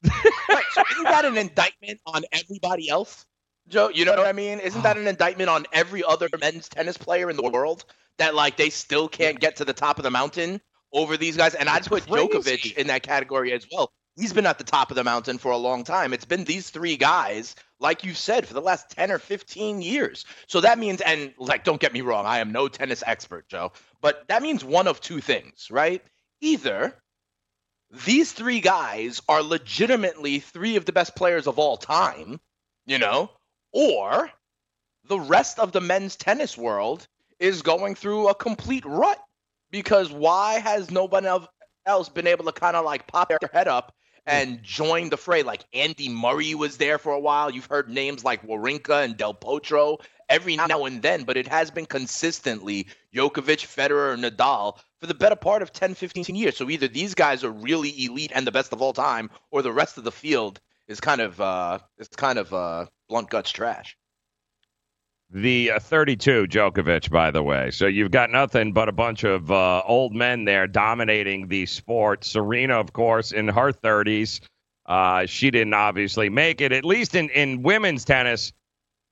[0.03, 0.63] right.
[0.73, 3.25] So isn't that an indictment on everybody else,
[3.67, 3.89] Joe?
[3.93, 4.59] You know what I mean?
[4.59, 7.85] Isn't that an indictment on every other men's tennis player in the world
[8.17, 10.59] that like they still can't get to the top of the mountain
[10.91, 11.53] over these guys?
[11.55, 12.05] And I'd put.
[12.05, 13.91] Djokovic in that category as well.
[14.15, 16.13] He's been at the top of the mountain for a long time.
[16.13, 20.25] It's been these three guys, like you said, for the last 10 or 15 years.
[20.47, 23.71] So that means, and like, don't get me wrong, I am no tennis expert, Joe,
[24.01, 26.03] but that means one of two things, right?
[26.41, 26.95] Either
[28.05, 32.39] these three guys are legitimately three of the best players of all time,
[32.85, 33.31] you know,
[33.71, 34.29] or
[35.05, 37.07] the rest of the men's tennis world
[37.39, 39.19] is going through a complete rut
[39.71, 41.49] because why has nobody el-
[41.85, 43.93] else been able to kind of like pop their head up
[44.25, 45.43] and join the fray?
[45.43, 47.51] Like Andy Murray was there for a while.
[47.51, 51.69] You've heard names like Wawrinka and Del Potro every now and then, but it has
[51.69, 56.57] been consistently Djokovic, Federer, Nadal for the better part of 10, 15 years.
[56.57, 59.71] So either these guys are really elite and the best of all time, or the
[59.71, 63.97] rest of the field is kind of uh, is kind of uh, blunt guts trash.
[65.33, 67.71] The uh, 32 Djokovic, by the way.
[67.71, 72.23] So you've got nothing but a bunch of uh, old men there dominating the sport.
[72.23, 74.41] Serena, of course, in her 30s.
[74.85, 76.71] Uh, she didn't obviously make it.
[76.71, 78.53] At least in, in women's tennis,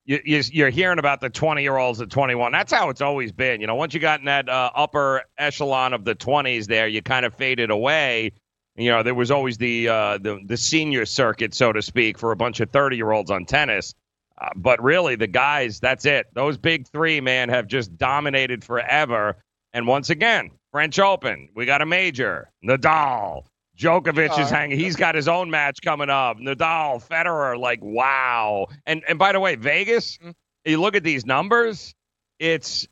[0.05, 2.51] you, you, you're hearing about the 20 year olds at 21.
[2.51, 3.59] That's how it's always been.
[3.59, 7.01] You know, once you got in that uh, upper echelon of the 20s there, you
[7.01, 8.33] kind of faded away.
[8.75, 12.31] You know, there was always the, uh, the the senior circuit, so to speak, for
[12.31, 13.95] a bunch of 30 year olds on tennis.
[14.41, 16.27] Uh, but really, the guys, that's it.
[16.33, 19.37] Those big three, man, have just dominated forever.
[19.73, 22.49] And once again, French Open, we got a major.
[22.65, 23.43] Nadal,
[23.77, 24.79] Djokovic is hanging.
[24.79, 26.37] He's got his own match coming up.
[26.37, 28.67] Nadal, Federer, like wow.
[28.85, 30.17] And and by the way, Vegas,
[30.65, 31.93] you look at these numbers.
[32.39, 32.87] It's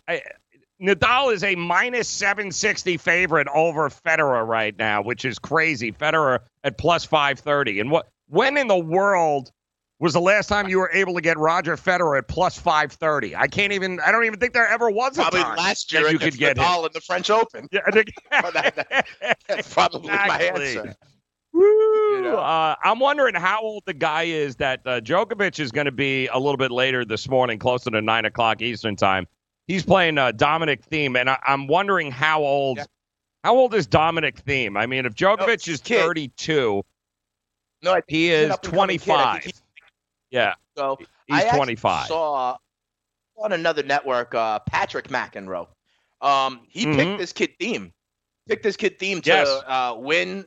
[0.81, 5.91] Nadal is a minus 760 favorite over Federer right now, which is crazy.
[5.91, 7.79] Federer at plus 530.
[7.79, 9.51] And what when in the world
[9.99, 13.35] was the last time you were able to get Roger Federer at plus 530?
[13.35, 16.09] I can't even I don't even think there ever was a Probably time last year
[16.09, 16.63] you could get him.
[16.63, 17.67] Nadal in the French Open.
[17.71, 18.09] Yeah, I think-
[19.47, 20.65] That's probably my Exactly.
[20.77, 20.95] answer.
[21.51, 22.35] Woo!
[22.37, 26.27] Uh, I'm wondering how old the guy is that uh, Djokovic is going to be
[26.27, 29.27] a little bit later this morning, closer to nine o'clock Eastern time.
[29.67, 32.79] He's playing uh, Dominic Thiem, and I, I'm wondering how old.
[33.43, 34.77] How old is Dominic Thiem?
[34.77, 36.83] I mean, if Djokovic is 32,
[37.83, 39.53] No, I- he is up-and-coming kid.
[40.33, 40.55] I 25.
[40.55, 42.07] think yeah, So he's I actually 25.
[42.07, 42.57] Saw
[43.37, 45.67] on another network, uh, Patrick McEnroe.
[46.21, 46.95] Um, he Mhm.
[46.95, 47.91] picked this kid Thiem,
[48.47, 49.63] picked this kid Thiem to Yes.
[49.67, 50.45] uh, win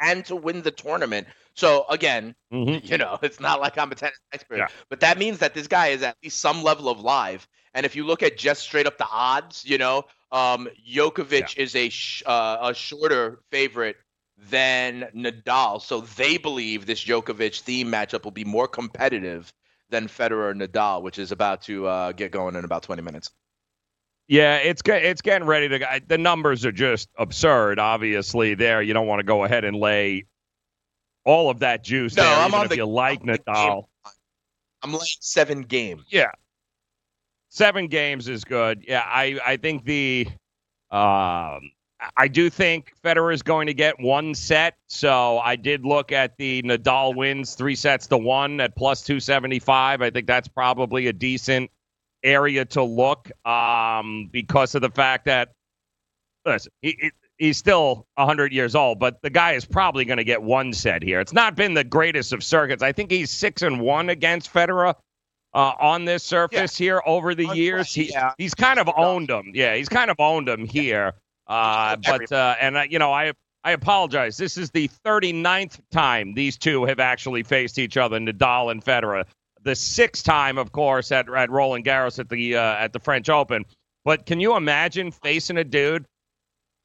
[0.00, 1.28] and to win the tournament.
[1.54, 2.80] So again, Mhm.
[2.90, 4.68] you know, it's not like I'm a tennis expert, Yeah.
[4.90, 7.46] but that means that this guy is at least some level of live.
[7.74, 11.74] And if you look at just straight up the odds, you know, um, Djokovic is
[11.76, 13.96] a sh- uh, a shorter favorite
[14.50, 15.82] than Nadal.
[15.82, 19.52] So they believe this Djokovic Thiem matchup will be more competitive
[19.90, 23.30] than Federer Nadal, which is about to uh, get going in about 20 minutes.
[24.28, 25.78] Yeah, it's it's getting ready to.
[25.78, 25.86] go.
[26.06, 27.78] The numbers are just absurd.
[27.78, 30.26] Obviously, there you don't want to go ahead and lay
[31.24, 33.84] all of that juice No, there, I'm even on if the- you like Nadal.
[34.82, 36.04] I'm laying seven games.
[36.10, 36.30] Yeah,
[37.48, 38.84] seven games is good.
[38.86, 40.28] Yeah, I I think the
[40.90, 41.70] um
[42.16, 44.76] I do think Federer is going to get one set.
[44.88, 49.18] So I did look at the Nadal wins three sets to one at plus two
[49.20, 50.00] seventy five.
[50.02, 51.70] I think that's probably a decent
[52.24, 55.50] area to look um because of the fact that
[56.44, 60.24] listen, he, he- he's still 100 years old, but the guy is probably going to
[60.24, 61.20] get one set here.
[61.20, 62.82] It's not been the greatest of circuits.
[62.82, 64.94] I think he's six and one against Federer
[65.54, 67.94] uh, on this surface here over the years.
[67.94, 68.32] He, yeah.
[68.38, 69.52] He's kind of owned him.
[69.54, 71.14] Yeah, he's kind of owned him here.
[71.48, 73.32] Uh, but uh, and you know, I
[73.64, 74.36] I apologize.
[74.36, 79.24] This is the 39th time these two have actually faced each other, Nadal and Federer.
[79.62, 83.28] The sixth time, of course, at, at Roland Garros at the uh, at the French
[83.28, 83.64] Open.
[84.04, 86.06] But can you imagine facing a dude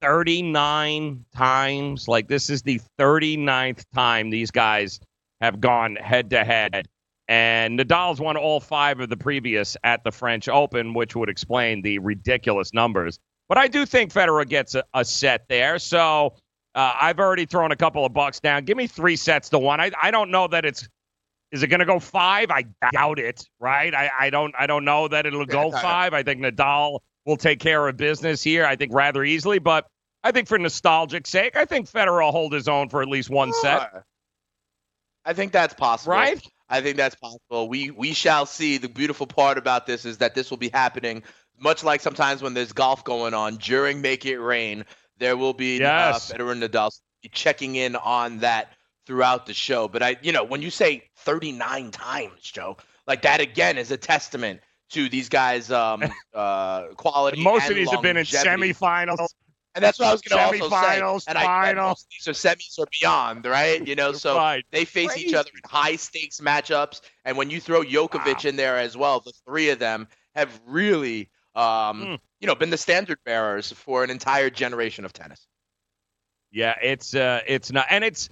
[0.02, 2.08] 39 times?
[2.08, 5.00] Like this is the 39th time these guys
[5.40, 6.88] have gone head to head.
[7.30, 11.82] And Nadal's won all five of the previous at the French Open, which would explain
[11.82, 13.20] the ridiculous numbers.
[13.50, 15.80] But I do think Federer gets a, a set there.
[15.80, 16.36] So
[16.76, 18.66] uh, I've already thrown a couple of bucks down.
[18.66, 19.80] Give me three sets to one.
[19.80, 20.88] I, I don't know that it's.
[21.52, 22.50] Is it going to go five?
[22.50, 23.48] I doubt it.
[23.60, 23.94] Right?
[23.94, 24.56] I, I don't.
[24.58, 26.14] I don't know that it'll go five.
[26.14, 28.66] I think Nadal will take care of business here.
[28.66, 29.60] I think rather easily.
[29.60, 29.86] But
[30.24, 33.30] I think for nostalgic sake, I think Federer will hold his own for at least
[33.30, 33.92] one set.
[35.26, 36.14] I think that's possible.
[36.14, 36.42] Right?
[36.70, 37.68] I think that's possible.
[37.70, 38.78] We we shall see.
[38.78, 41.22] The beautiful part about this is that this will be happening
[41.60, 44.86] much like sometimes when there's golf going on during Make It Rain.
[45.18, 46.32] There will be Yes.
[46.32, 46.92] uh, Federer and Nadal
[47.32, 48.74] checking in on that
[49.06, 49.88] throughout the show.
[49.88, 53.98] But I, you know, when you say 39 times, Joe, like that again is a
[53.98, 57.42] testament to these guys' um, uh, quality.
[57.44, 59.28] Most of and these have been in semifinals.
[59.76, 61.00] And that's what I was going to also say.
[61.02, 61.96] Semifinals, And I get final.
[62.12, 63.86] these are semis or beyond, right?
[63.88, 64.64] You know, so Right.
[64.72, 67.02] they face each other in high stakes matchups.
[67.26, 71.30] And when you throw Djokovic in there as well, the three of them have really,
[71.56, 72.16] um, Hmm.
[72.40, 75.48] you know, been the standard bearers for an entire generation of tennis.
[76.52, 78.30] Yeah, it's uh, it's not, and it's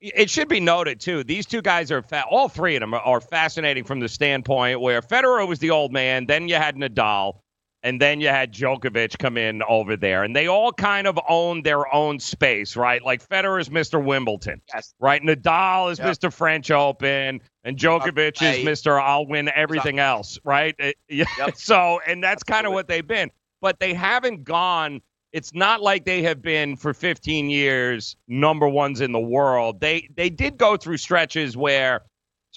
[0.00, 1.24] it should be noted too.
[1.24, 4.80] These two guys are fa- all three of them are, are fascinating from the standpoint
[4.80, 7.40] where Federer was the old man, then you had Nadal,
[7.88, 11.62] and then you had Djokovic come in over there, and they all kind of own
[11.62, 13.02] their own space, right?
[13.02, 14.04] Like Federer is Mr.
[14.04, 14.92] Wimbledon, yes.
[15.00, 15.22] right?
[15.22, 16.08] Nadal is Yep.
[16.08, 16.30] Mr.
[16.30, 19.00] French Open, and Djokovic is Mr.
[19.00, 20.74] I'll win everything else, right?
[20.78, 21.24] It- yeah.
[21.54, 23.30] So, and that's kind of what they've been,
[23.62, 25.00] but they haven't gone.
[25.32, 29.80] It's not like they have been for 15 years number ones in the world.
[29.80, 32.02] They they did go through stretches where,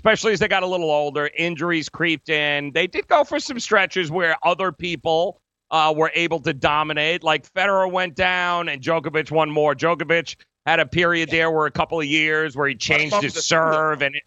[0.02, 2.72] especially as they got a little older, injuries creeped in.
[2.72, 7.24] They did go for some stretches where other people uh, were able to dominate.
[7.24, 9.76] Like Federer went down and Djokovic won more.
[9.76, 14.02] Djokovic had a period there where a couple of years where he changed his serve
[14.02, 14.24] and it,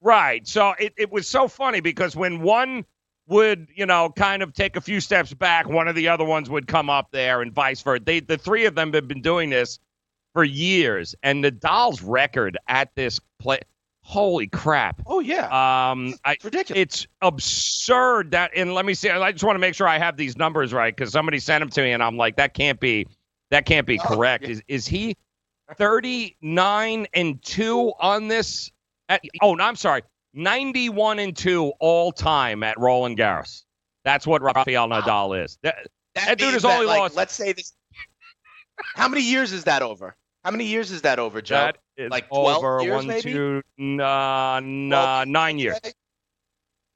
[0.00, 0.46] right.
[0.46, 2.84] So it, it was so funny because when one
[3.26, 6.48] would, you know, kind of take a few steps back, one of the other ones
[6.48, 8.04] would come up there and vice versa.
[8.04, 9.80] They the three of them have been doing this
[10.34, 11.16] for years.
[11.24, 13.58] And Nadal's record at this play
[14.04, 15.02] holy crap.
[15.06, 15.46] Oh yeah.
[15.46, 16.80] Um I, ridiculous.
[16.80, 20.16] It's absurd that and let me see I just want to make sure I have
[20.16, 23.06] these numbers right cuz somebody sent them to me and I'm like that can't be
[23.50, 24.44] that can't be correct.
[24.44, 25.16] Is is he
[25.76, 28.70] 39 and 2 on this
[29.08, 30.02] at, Oh, no, I'm sorry.
[30.34, 33.64] 91 and 2 all time at Roland Garros.
[34.04, 35.58] That's what Rafael Nadal is.
[35.62, 37.72] That, That, that dude has only like, lost Let's say this.
[38.94, 40.16] How many years is that over?
[40.44, 41.54] How many years is that over, Joe?
[41.54, 43.32] That is like 12 over years, one, maybe?
[43.32, 45.78] two, nah, nah, nine years.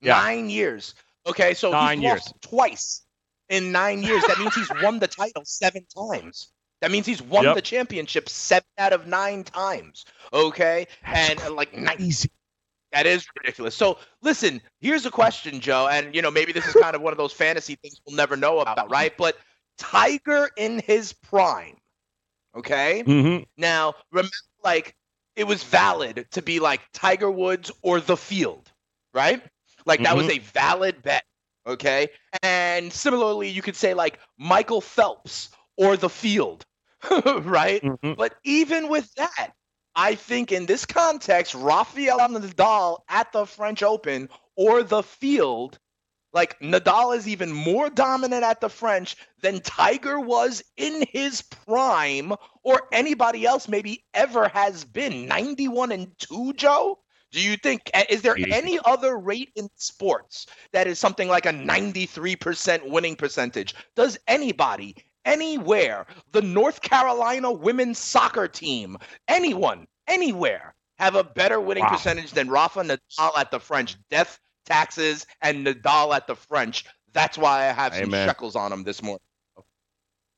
[0.00, 0.12] Yeah.
[0.20, 0.94] Nine years.
[1.26, 2.32] Okay, so Nine he's years.
[2.42, 3.02] twice
[3.48, 4.22] in nine years.
[4.26, 6.52] That means he's won the title seven times.
[6.80, 7.54] That means he's won Yep.
[7.56, 10.04] the championship seven out of nine times.
[10.32, 12.26] Okay, and uh, like nice.
[12.92, 13.74] That is ridiculous.
[13.74, 17.12] So listen, here's a question, Joe, and you know maybe this is kind of one
[17.12, 19.12] of those fantasy things we'll never know about, right?
[19.16, 19.36] But
[19.78, 21.76] Tiger in his prime,
[22.58, 23.02] okay.
[23.06, 23.44] Mm-hmm.
[23.56, 24.30] Now, remember,
[24.64, 24.94] like,
[25.36, 28.70] it was valid to be like Tiger Woods or the field,
[29.14, 29.42] right?
[29.86, 30.36] Like, that was Mhm.
[30.36, 31.24] a valid bet,
[31.66, 32.08] okay?
[32.42, 36.66] And similarly, you could say, like, Michael Phelps or the field,
[37.24, 37.82] right?
[37.82, 38.14] Mm-hmm.
[38.14, 39.52] But even with that,
[39.94, 45.78] I think in this context, Rafael Nadal at the French Open or the field
[46.32, 52.32] like Nadal is even more dominant at the French than Tiger was in his prime
[52.62, 55.26] or anybody else maybe ever has been.
[55.26, 56.98] 91 and 2, Joe?
[57.30, 61.52] Do you think is there any other rate in sports that is something like a
[61.52, 63.74] 93% winning percentage?
[63.96, 68.96] Does anybody anywhere, the North Carolina women's soccer team,
[69.28, 71.90] anyone, anywhere have a better winning Wow.
[71.90, 73.96] percentage than Rafa Nadal at the French?
[74.08, 76.84] Death, taxes, and Nadal at the French.
[77.12, 78.28] That's why I have some Amen.
[78.28, 79.20] shekels on him this morning.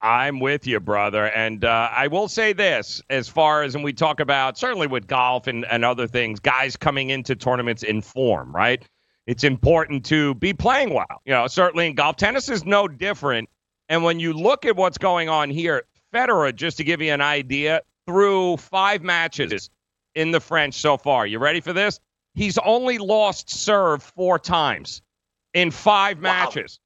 [0.03, 1.27] I'm with you, brother.
[1.27, 5.07] And uh, I will say this as far as, and we talk about certainly with
[5.07, 8.83] golf and, and other things, guys coming into tournaments in form, right?
[9.27, 11.21] It's important to be playing well.
[11.27, 12.17] You know, certainly in golf.
[12.17, 13.51] Tennis is no different.
[13.91, 15.83] And when you look at what's going on here,
[16.15, 19.71] Federer, just to give you an idea, through five matches
[20.15, 21.27] in the French so far.
[21.27, 22.01] You ready for this?
[22.41, 25.03] He's only lost serve four times
[25.53, 26.81] in five matches.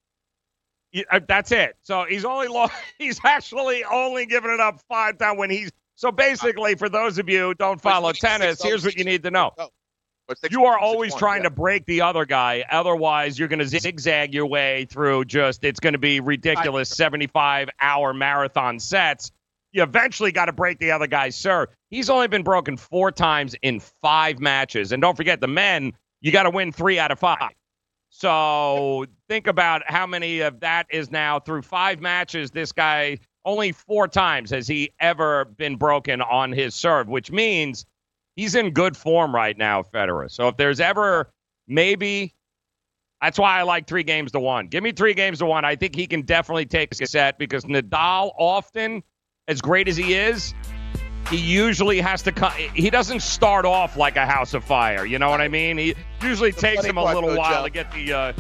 [1.13, 1.77] Uh, that's it.
[1.83, 2.73] So he's only lost.
[2.99, 7.29] He's actually only given it up five times when he's So basically, for those of
[7.29, 9.53] you who don't follow tennis, here's what you need to know.
[10.51, 12.65] You are always trying to break the other guy.
[12.69, 17.69] Otherwise, you're going to zigzag your way through just, it's going to be ridiculous 75
[17.81, 19.31] hour marathon sets.
[19.75, 21.69] You eventually got to break the other guy's serve.
[21.91, 24.93] He's only been broken four times in five matches.
[24.93, 27.51] And don't forget, the men, you got to win three out of five.
[28.09, 32.53] So think about how many of that is now through five matches.
[32.53, 37.85] This guy, only four times has he ever been broken on his serve, which means
[38.37, 40.31] he's in good form right now, Federer.
[40.31, 41.33] So if there's ever
[41.67, 42.33] maybe,
[43.21, 44.69] that's why I like three games to one.
[44.69, 45.65] Give me three games to one.
[45.65, 49.03] I think he can definitely take a set because Nadal often,
[49.49, 50.55] as great as he is,
[51.31, 52.53] he usually has to come.
[52.53, 55.05] He doesn't start off like a house of fire.
[55.07, 55.79] You know what I mean?
[55.79, 57.65] He usually takes him a little though, while Joe.
[57.65, 58.33] to get the uh,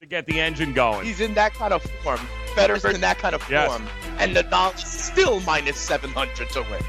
[0.00, 1.06] to get the engine going.
[1.06, 2.20] He's in that kind of form.
[2.54, 3.68] Federer's in that kind of Yes.
[3.68, 3.86] form,
[4.18, 6.82] and Nadal still minus seven hundred to win.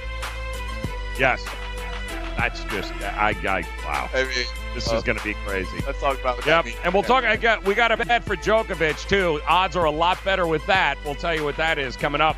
[1.20, 1.44] Yes,
[2.38, 4.10] that's just I, I wow.
[4.14, 5.78] I mean, This uh, is going to be crazy.
[5.86, 7.24] Let's talk about Yep, and we'll talk.
[7.24, 9.42] I got we got a bet for Djokovic too.
[9.48, 10.98] Odds are a lot better with that.
[11.04, 12.38] We'll tell you what that is coming up.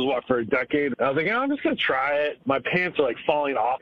[0.05, 0.93] what for a decade.
[0.99, 2.39] I was like, I'm just gonna try it.
[2.45, 3.81] My pants are like falling off.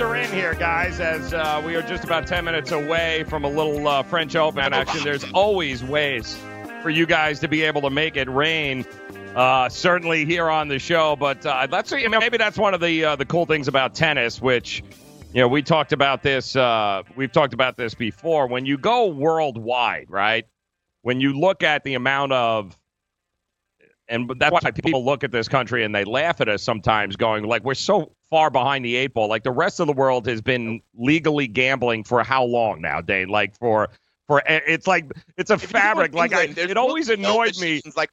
[0.00, 0.98] Are in here, guys.
[0.98, 4.72] As uh, we are just about ten minutes away from a little uh, French Open
[4.72, 5.04] action.
[5.04, 6.38] There's always ways
[6.80, 8.86] for you guys to be able to make it rain.
[9.36, 12.08] Uh, certainly here on the show, but uh, let's see.
[12.08, 14.82] Maybe that's one of the uh, the cool things about tennis, which
[15.34, 16.56] you know we talked about this.
[16.56, 18.46] Uh, we've talked about this before.
[18.46, 20.46] When you go worldwide, right?
[21.02, 22.79] When you look at the amount of
[24.10, 27.44] and that's why people look at this country and they laugh at us sometimes, going
[27.44, 29.28] like we're so far behind the eight ball.
[29.28, 33.28] Like the rest of the world has been legally gambling for how long now, Dane?
[33.28, 33.88] Like for
[34.26, 35.06] For it's like
[35.36, 36.14] it's a If you go to fabric.
[36.14, 37.76] Like I, England, there's it always no annoyed me.
[37.76, 38.10] machines, Like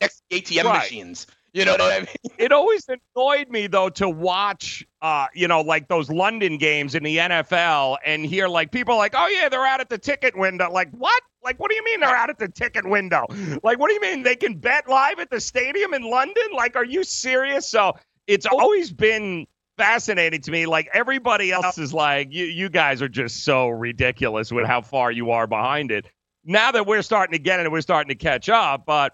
[0.00, 0.78] next to ATM Right.
[0.82, 1.26] machines.
[1.54, 2.08] You know what I mean?
[2.38, 7.04] it always annoyed me though to watch uh you know like those london games in
[7.04, 10.70] the nfl and hear like people like oh yeah they're out at the ticket window.
[10.70, 11.22] Like what?
[11.44, 13.26] Like what do you mean they're out at the ticket window?
[13.62, 16.42] Like what do you mean they can bet live at the stadium in london?
[16.54, 17.68] Like are you serious?
[17.68, 17.94] So
[18.26, 19.46] it's always been
[19.76, 20.66] fascinating to me.
[20.66, 25.12] Like everybody else is like you you guys are just so ridiculous with how far
[25.12, 26.06] you are behind it.
[26.44, 29.12] Now that we're starting to get it we're starting to catch up but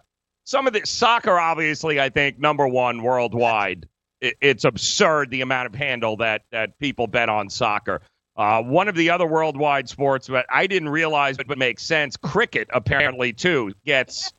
[0.51, 3.89] some of the soccer, obviously, I think number one worldwide.
[4.21, 8.03] It, it's absurd the amount of handle that that people bet on soccer.
[8.37, 12.69] Uh, one of the other worldwide sports that I didn't realize but makes sense, cricket
[12.73, 14.33] apparently too gets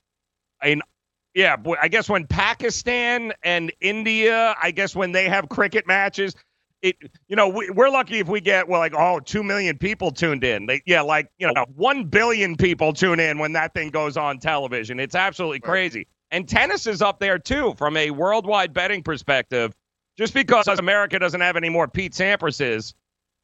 [0.61, 0.81] an
[1.33, 1.55] yeah.
[1.81, 6.35] I guess when Pakistan and India, I guess when they have cricket matches,
[6.81, 6.95] it
[7.27, 10.43] you know we, we're lucky if we get well like oh two million people tuned
[10.43, 10.65] in.
[10.65, 14.39] They yeah like you know one billion people tune in when that thing goes on
[14.39, 14.99] television.
[14.99, 16.07] It's absolutely crazy.
[16.31, 19.73] And tennis is up there too from a worldwide betting perspective.
[20.17, 22.93] Just because america doesn't have any more pete Sampras's,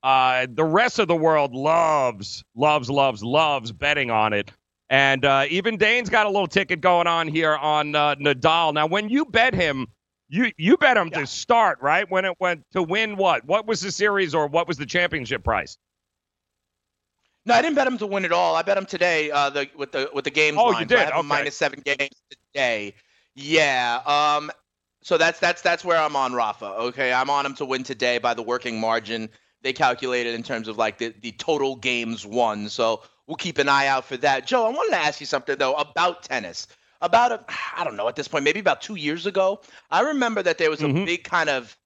[0.03, 4.51] uh, the rest of the world loves loves loves loves betting on it.
[4.89, 8.73] And uh, even dane's got a little ticket going on here on uh, nadal.
[8.73, 9.87] Now when you bet him
[10.29, 13.45] you you bet him to start right when it went to win what?
[13.45, 15.77] What was the series or what was the championship price?
[17.45, 18.55] No, I didn't bet him to win at all.
[18.55, 20.89] I bet him today uh, the, with the with the games Oh, line.
[20.89, 21.09] you So I did?
[21.09, 21.27] have Okay.
[21.27, 22.15] minus seven games
[22.53, 22.93] today.
[23.35, 24.01] Yeah.
[24.05, 24.51] Um.
[25.01, 26.65] So that's that's that's where I'm on Rafa.
[26.65, 29.29] Okay, I'm on him to win today by the working margin.
[29.61, 32.67] They calculated in terms of like the the total games won.
[32.67, 34.45] So we'll keep an eye out for that.
[34.45, 36.67] Joe, I wanted to ask you something though about tennis.
[37.01, 37.45] About a,
[37.77, 40.69] I don't know at this point, maybe about two years ago, I remember that there
[40.69, 41.05] was a Mm-hmm.
[41.05, 41.77] big kind of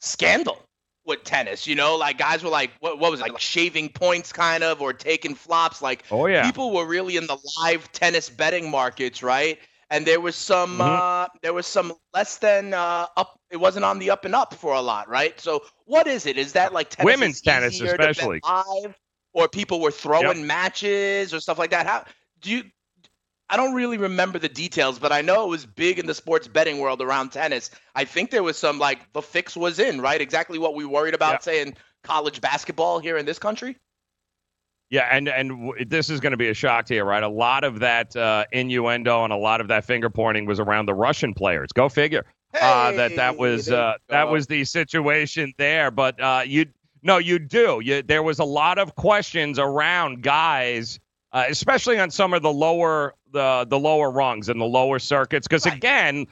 [0.00, 0.58] scandal
[1.04, 1.66] with tennis.
[1.66, 4.80] You know, like guys were like, what, what was it, like shaving points, kind of,
[4.80, 5.82] or taking flops.
[5.82, 6.50] Like, Oh, yeah.
[6.50, 9.58] people were really in the live tennis betting markets, right?
[9.90, 10.98] And there was some, Mhm.
[10.98, 13.38] uh, there was some less than uh, up.
[13.50, 15.38] It wasn't on the up and up for a lot, right?
[15.40, 16.36] So, what is it?
[16.36, 18.40] Is that like tennis Women's tennis especially.
[18.44, 18.96] live,
[19.32, 21.86] or people were throwing matches or stuff like that?
[21.86, 22.04] How
[22.40, 22.64] do you?
[23.48, 26.48] I don't really remember the details, but I know it was big in the sports
[26.48, 27.70] betting world around tennis.
[27.94, 30.20] I think there was some like the fix was in, right?
[30.20, 33.76] Exactly what we worried about, say in college basketball here in this country.
[34.90, 37.22] Yeah, and and w- this is going to be a shock to you, right?
[37.22, 40.86] A lot of that uh, innuendo and a lot of that finger pointing was around
[40.86, 41.72] the Russian players.
[41.72, 42.24] Go figure.
[42.60, 45.90] uh, that that was uh, that was the situation there.
[45.90, 46.66] But uh, you
[47.02, 47.80] no, you do.
[47.82, 50.98] You, there was a lot of questions around guys,
[51.36, 55.46] uh, especially on some of the lower the the lower rungs and the lower circuits,
[55.46, 56.26] because again.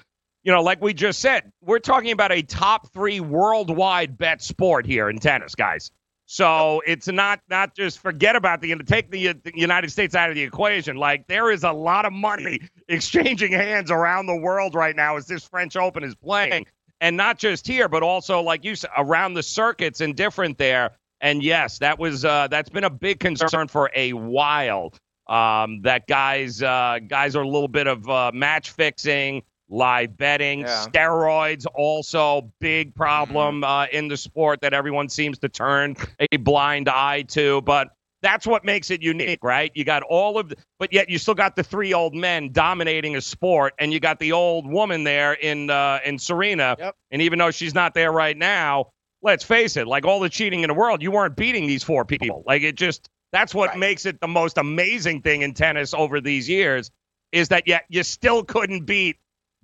[0.47, 4.85] You know, like we just said, we're talking about a top three worldwide bet sport
[4.85, 5.91] here in tennis, guys.
[6.27, 10.35] So it's not not just forget about the take the, the United States out of
[10.35, 10.97] the equation.
[10.97, 15.27] Like there is a lot of money exchanging hands around the world right now as
[15.27, 16.67] this French Open is playing,
[17.01, 20.93] and not just here, but also like you said, around the circuits and different there.
[21.25, 24.93] And yes, that was uh, that's been a big concern for a while.
[25.27, 30.61] Um, that guys uh, guys are a little bit of uh, match fixing, live betting,
[30.61, 30.85] Yeah.
[30.87, 35.97] steroids also big problem uh, in the sport that everyone seems to turn
[36.31, 37.63] a blind eye to.
[37.63, 37.89] But
[38.21, 39.71] that's what makes it unique, right?
[39.75, 43.17] You got all of, the, but yet you still got the three old men dominating
[43.17, 46.77] a sport, and you got the old woman there in uh, in Serena.
[47.11, 48.91] And even though she's not there right now,
[49.25, 52.05] let's face it, like all the cheating in the world, you weren't beating these four
[52.05, 52.45] people.
[52.47, 56.49] Like it just that's what makes it the most amazing thing in tennis over these
[56.49, 56.93] years
[57.33, 59.17] is that yet you still couldn't beat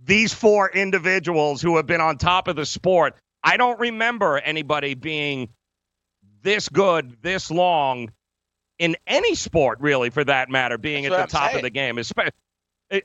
[0.03, 3.15] these four individuals who have been on top of the sport.
[3.45, 5.51] I don't remember anybody being
[6.43, 8.11] this good this long
[8.79, 11.57] in any sport, really, for that matter, being That's at the I'm top saying.
[11.59, 11.97] of the game.
[11.97, 12.31] Espe-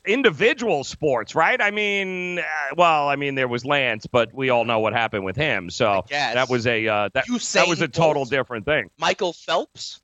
[0.05, 1.61] individual sports, right?
[1.61, 2.43] I mean, uh,
[2.75, 5.69] well, I mean, there was Lance, but we all know what happened with him.
[5.69, 8.29] So that was a uh, that, that was a total Bolt.
[8.31, 8.89] different thing.
[8.97, 10.01] Michael Phelps.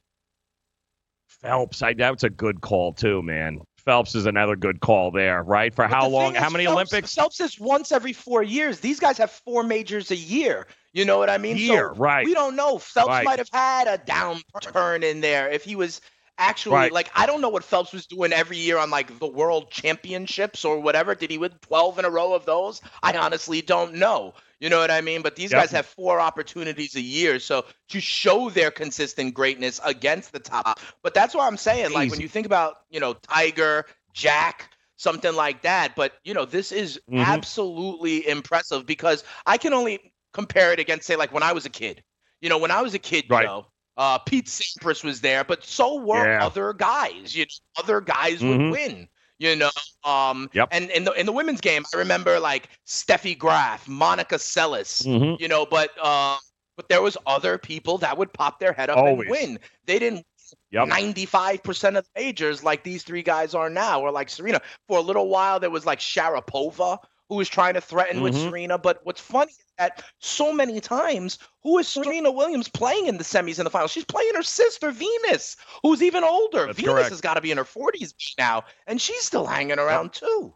[1.27, 3.61] Phelps, I that's a good call too, man.
[3.77, 5.73] Phelps is another good call there, right?
[5.73, 6.36] For how long?
[6.36, 7.15] How many Phelps- Olympics?
[7.15, 8.79] Phelps is once every four years.
[8.79, 10.67] These guys have four majors a year.
[10.93, 11.57] You know what I mean?
[11.57, 12.23] Year, so right.
[12.25, 12.77] We don't know.
[12.77, 13.25] Phelps Right.
[13.25, 15.99] might have had a downturn in there if he was
[16.41, 16.91] actually Right.
[16.91, 20.65] like I don't know what Phelps was doing every year on like the world championships
[20.65, 21.15] or whatever.
[21.15, 22.81] Did he win 12 in a row of those?
[23.03, 24.33] I honestly don't know.
[24.59, 25.21] You know what I mean?
[25.21, 25.53] But these Yep.
[25.53, 27.39] guys have four opportunities a year.
[27.39, 30.79] So to show their consistent greatness against the top.
[31.03, 31.93] But that's what I'm saying.
[31.93, 35.95] Like when you think about, you know, Tiger, Jack, something like that.
[35.95, 37.43] But you know, this is Mhm.
[37.45, 41.69] absolutely impressive because I can only compare it against say like when I was a
[41.69, 42.03] kid.
[42.41, 43.39] You know, when I was a kid, Right.
[43.39, 43.67] you know,
[43.97, 46.45] Uh, Pete Sampras was there, but so were Yeah.
[46.45, 47.35] other guys.
[47.35, 48.49] You know, other guys Mhm.
[48.49, 49.09] would win.
[49.37, 49.71] You know,
[50.03, 50.69] um, Yep.
[50.71, 55.03] and in the in the women's game, I remember like Steffi Graf, Monica Seles.
[55.05, 55.39] Mhm.
[55.39, 56.37] You know, but uh,
[56.77, 59.21] but there was other people that would pop their head up Always.
[59.21, 59.59] and win.
[59.85, 60.25] They didn't
[60.71, 60.87] Yep.
[60.89, 64.61] 95% of the majors like these three guys are now, or like Serena.
[64.87, 66.97] For a little while, there was like Sharapova
[67.29, 68.49] who was trying to threaten with Mhm.
[68.49, 68.77] Serena.
[68.77, 73.23] But what's funny is that so many times, who is Serena Williams playing in the
[73.23, 73.91] semis and the finals?
[73.91, 76.67] She's playing her sister Venus, who's even older.
[76.67, 77.09] That's Venus correct.
[77.09, 80.53] has got to be in her 40s now, and she's still hanging around too.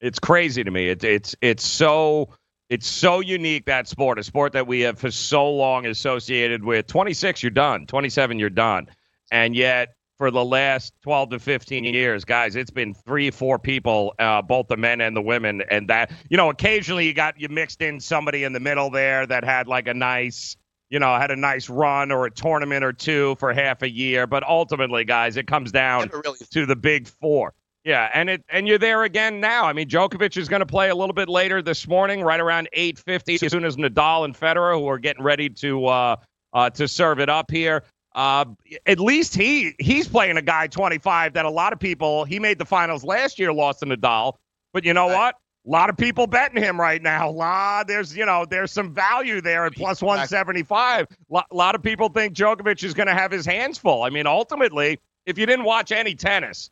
[0.00, 0.88] It's crazy to me.
[0.88, 2.30] It, it's it's so
[2.68, 6.86] it's so unique that sport, a sport that we have for so long associated with.
[6.86, 7.86] 26, you're done.
[7.86, 8.88] 27, you're done.
[9.32, 14.14] And yet, for the last 12 to 15 years, guys, it's been three, four people,
[14.18, 17.48] uh, both the men and the women, and that you know, occasionally you got you
[17.48, 20.56] mixed in somebody in the middle there that had like a nice.
[20.90, 24.26] You know, had a nice run or a tournament or two for half a year,
[24.26, 27.52] but ultimately, guys, it comes down really to the big four.
[27.84, 29.66] Yeah, and it and you're there again now.
[29.66, 32.70] I mean, Djokovic is going to play a little bit later this morning, right around
[32.74, 36.16] 8:50, as soon as Nadal and Federer, who are getting ready to uh,
[36.52, 37.84] uh, to serve it up here.
[38.14, 38.46] Uh,
[38.86, 42.58] at least he he's playing a guy 25 that a lot of people he made
[42.58, 44.34] the finals last year, lost to Nadal.
[44.72, 45.34] But you know what?
[45.66, 47.30] A lot of people betting him right now.
[47.30, 51.06] La, there's you know there's some value there at plus 175.
[51.32, 54.02] A lot of people think Djokovic is going to have his hands full.
[54.02, 56.70] I mean, ultimately, if you didn't watch any tennis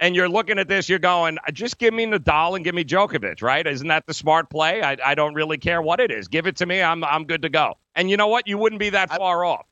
[0.00, 3.42] and you're looking at this, you're going, just give me Nadal and give me Djokovic,
[3.42, 3.66] right?
[3.66, 4.82] Isn't that the smart play?
[4.82, 6.28] I, I don't really care what it is.
[6.28, 6.80] Give it to me.
[6.80, 7.74] I'm I'm good to go.
[7.94, 8.48] And you know what?
[8.48, 9.66] You wouldn't be that far off.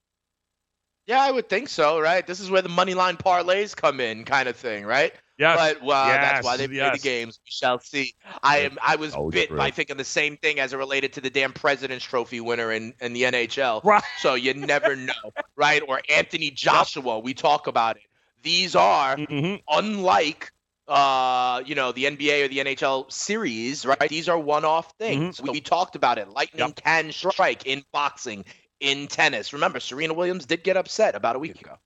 [1.06, 2.26] Yeah, I would think so, right?
[2.26, 5.12] This is where the money line parlays come in, kind of thing, right?
[5.38, 5.56] Yes.
[5.58, 7.00] But well, that's why Yes, they play yes.
[7.00, 7.38] the games.
[7.44, 8.14] We shall see.
[8.42, 8.78] I am.
[8.82, 9.58] I was bit true.
[9.58, 12.94] by thinking the same thing as it related to the damn President's Trophy winner in,
[13.00, 13.84] in the NHL.
[13.84, 14.02] Right.
[14.18, 15.12] So you never know,
[15.54, 15.82] right?
[15.86, 17.18] Or Anthony Joshua.
[17.18, 18.02] We talk about it.
[18.42, 19.56] These are Mm-hmm.
[19.68, 20.52] unlike.
[20.88, 24.08] Uh, you know the NBA or the NHL series, right?
[24.08, 25.38] These are one-off things.
[25.38, 25.50] Mm-hmm.
[25.50, 26.28] We talked about it.
[26.30, 28.44] Lightning can strike in boxing,
[28.80, 29.52] in tennis.
[29.52, 31.76] Remember, Serena Williams did get upset about a week ago.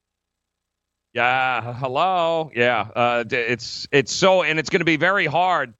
[1.12, 2.50] Yeah, hello.
[2.54, 5.74] Yeah, uh, it's it's so, and it's going to be very hard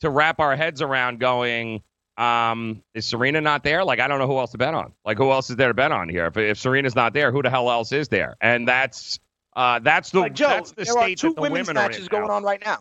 [0.00, 1.20] to wrap our heads around.
[1.20, 1.82] Going,
[2.16, 3.84] um, is Serena not there?
[3.84, 4.92] Like, I don't know who else to bet on.
[5.04, 6.26] Like, who else is there to bet on here?
[6.26, 8.36] If, if Serena's not there, who the hell else is there?
[8.40, 9.18] And that's
[9.54, 12.06] uh, that's the Like Joe, that's the there are two the women's women matches in
[12.06, 12.34] going now.
[12.34, 12.78] on right now.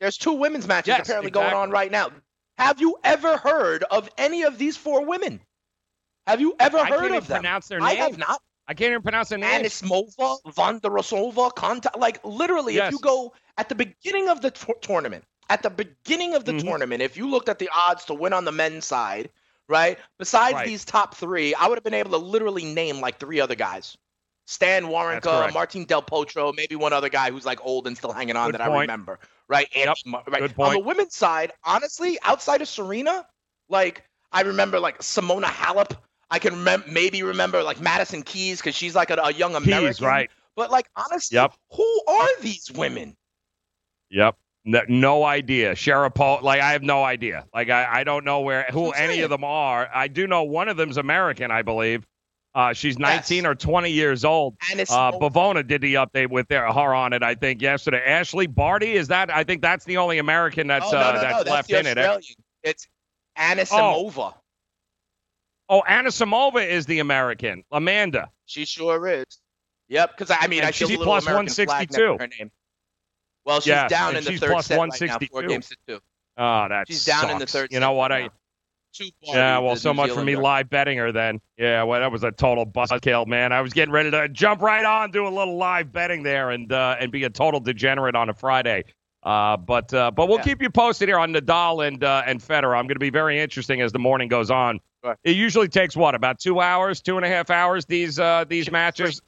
[0.00, 2.10] There's two women's matches Yes, apparently going on right now.
[2.58, 5.40] Have you ever heard of any of these four women?
[6.26, 7.36] Have you ever I heard can't of even them?
[7.42, 8.40] pronounce their I have not.
[8.68, 9.82] I can't even pronounce their names.
[9.82, 11.96] Anismova, Vondarosova, Konta.
[11.98, 12.88] Like literally, Yes.
[12.88, 16.52] if you go at the beginning of the tour- tournament, at the beginning of the
[16.52, 16.68] Mm-hmm.
[16.68, 19.30] tournament, if you looked at the odds to win on the men's side,
[19.68, 19.98] right?
[20.18, 20.66] Besides Right.
[20.66, 23.96] these top three, I would have been able to literally name like three other guys.
[24.46, 25.52] Stan Wawrinka.
[25.52, 28.60] Martin Del Potro, maybe one other guy who's like old and still hanging on Good
[28.60, 29.18] that I remember,
[29.48, 29.68] right?
[29.76, 30.58] Andy Mur- right.
[30.58, 33.26] On the women's side, honestly, outside of Serena,
[33.68, 35.96] like I remember like Simona Halep.
[36.30, 39.88] I can remember maybe remember like Madison Keys because she's like a, a young American.
[39.88, 40.30] Keys, right?
[40.56, 41.54] But like honestly, Yep.
[41.72, 43.16] who are these women?
[44.10, 44.36] Yep.
[44.64, 45.72] No, no idea.
[45.74, 47.46] Sharapova, like I have no idea.
[47.54, 49.24] Like I, I don't know where who any saying.
[49.24, 49.88] of them are.
[49.92, 52.06] I do know one of them's American, I believe.
[52.54, 54.56] Uh, she's 19 or 20 years old.
[54.70, 58.02] And it's Uh, Bavona did the update with their her on it, I think, yesterday.
[58.04, 59.30] Ashleigh Barty is that?
[59.34, 61.78] I think that's the only American that's oh, no, uh, that's no, that's left the
[61.78, 62.26] in it.
[62.64, 62.88] It's
[63.38, 64.34] Anisimova.
[64.34, 64.34] Oh,
[65.70, 67.64] Anisimova is the American.
[67.70, 68.30] Amanda.
[68.46, 69.24] She sure is.
[69.88, 72.16] Yep, because I mean, And I she's little plus flag next 162.
[72.18, 72.50] her name.
[73.44, 75.76] Well, she's Yeah, down in the she's third plus set right now, four games to
[75.86, 76.00] two.
[76.36, 78.12] Oh, that She's down in the third You know what?
[78.12, 78.30] I.
[79.22, 81.40] Yeah, well, so New much for me live betting her then.
[81.56, 83.52] Yeah, well, that was a total buzzkill, man.
[83.52, 86.72] I was getting ready to jump right on, do a little live betting there, and
[86.72, 88.84] uh, and be a total degenerate on a Friday.
[89.22, 90.44] Uh, but uh, but we'll Yeah.
[90.44, 92.76] keep you posted here on Nadal and uh, and Federer.
[92.78, 94.80] I'm going to be very interesting as the morning goes on.
[95.24, 97.84] It usually takes what about two hours, two and a half hours.
[97.86, 99.20] These uh, these matches.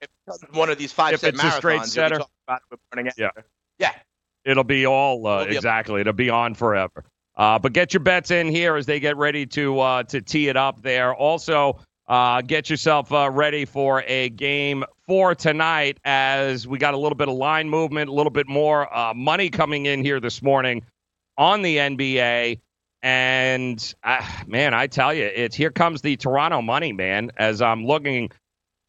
[0.00, 2.24] If it's one of these five If set it's a straight marathons, you'll be setter.
[2.46, 3.30] about it morning Yeah.
[3.78, 3.92] Yeah.
[4.44, 6.00] It'll be all uh, It'll be a- exactly.
[6.00, 7.04] It'll be on forever.
[7.36, 10.48] Uh, but get your bets in here as they get ready to uh, to tee
[10.48, 11.14] it up there.
[11.14, 11.78] Also,
[12.08, 17.16] uh, get yourself uh, ready for a game for tonight as we got a little
[17.16, 20.84] bit of line movement, a little bit more uh, money coming in here this morning
[21.38, 22.60] on the NBA.
[23.02, 27.30] And uh, man, I tell you, it's here comes the Toronto money, man.
[27.38, 28.30] As I'm looking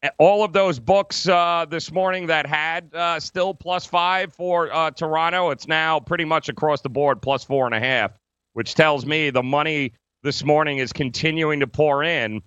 [0.02, 4.70] at all of those books uh, this morning that had uh, still plus five for
[4.74, 8.12] uh, Toronto, it's now pretty much across the board plus four and a half,
[8.52, 12.42] which tells me the money this morning is continuing to pour in.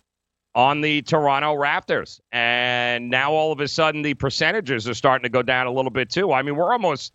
[0.56, 2.20] On the Toronto Raptors.
[2.32, 5.92] And now all of a sudden the percentages are starting to go down a little
[5.92, 6.32] bit too.
[6.32, 7.14] I mean, we're almost,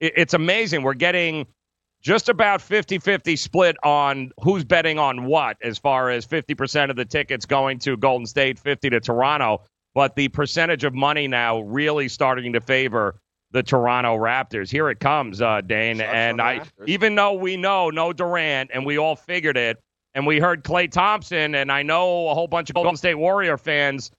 [0.00, 0.82] it's amazing.
[0.82, 1.46] We're getting
[2.02, 6.96] just about 50 50 split on who's betting on what, as far as 50% of
[6.96, 9.62] the tickets going to Golden State, 50 to Toronto.
[9.94, 13.20] But the percentage of money now really starting to favor
[13.52, 14.70] the Toronto Raptors.
[14.70, 16.00] Here it comes, uh, Dane.
[16.00, 19.78] and I, even though we know no Durant and we all figured it,
[20.14, 23.56] and we heard Klay Thompson, and I know a whole bunch of Golden State Warrior
[23.56, 24.10] fans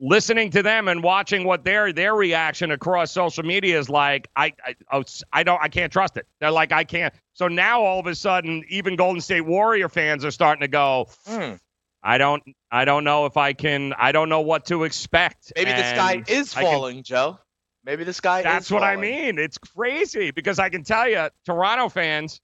[0.00, 4.28] listening to them and watching what their their reaction across social media is like.
[4.34, 4.52] I
[4.90, 6.26] I, I don't I can't trust it.
[6.40, 7.14] They're like I can't.
[7.34, 11.08] So now all of a sudden, even Golden State Warrior fans are starting to go.
[11.26, 11.52] Hmm.
[12.02, 13.92] I don't I don't know if I can.
[13.92, 15.52] I don't know what to expect.
[15.54, 17.38] Maybe the sky is falling, Joe.
[17.84, 19.38] Maybe the sky That's what I mean.
[19.38, 22.40] It's crazy because I can tell you, Toronto fans,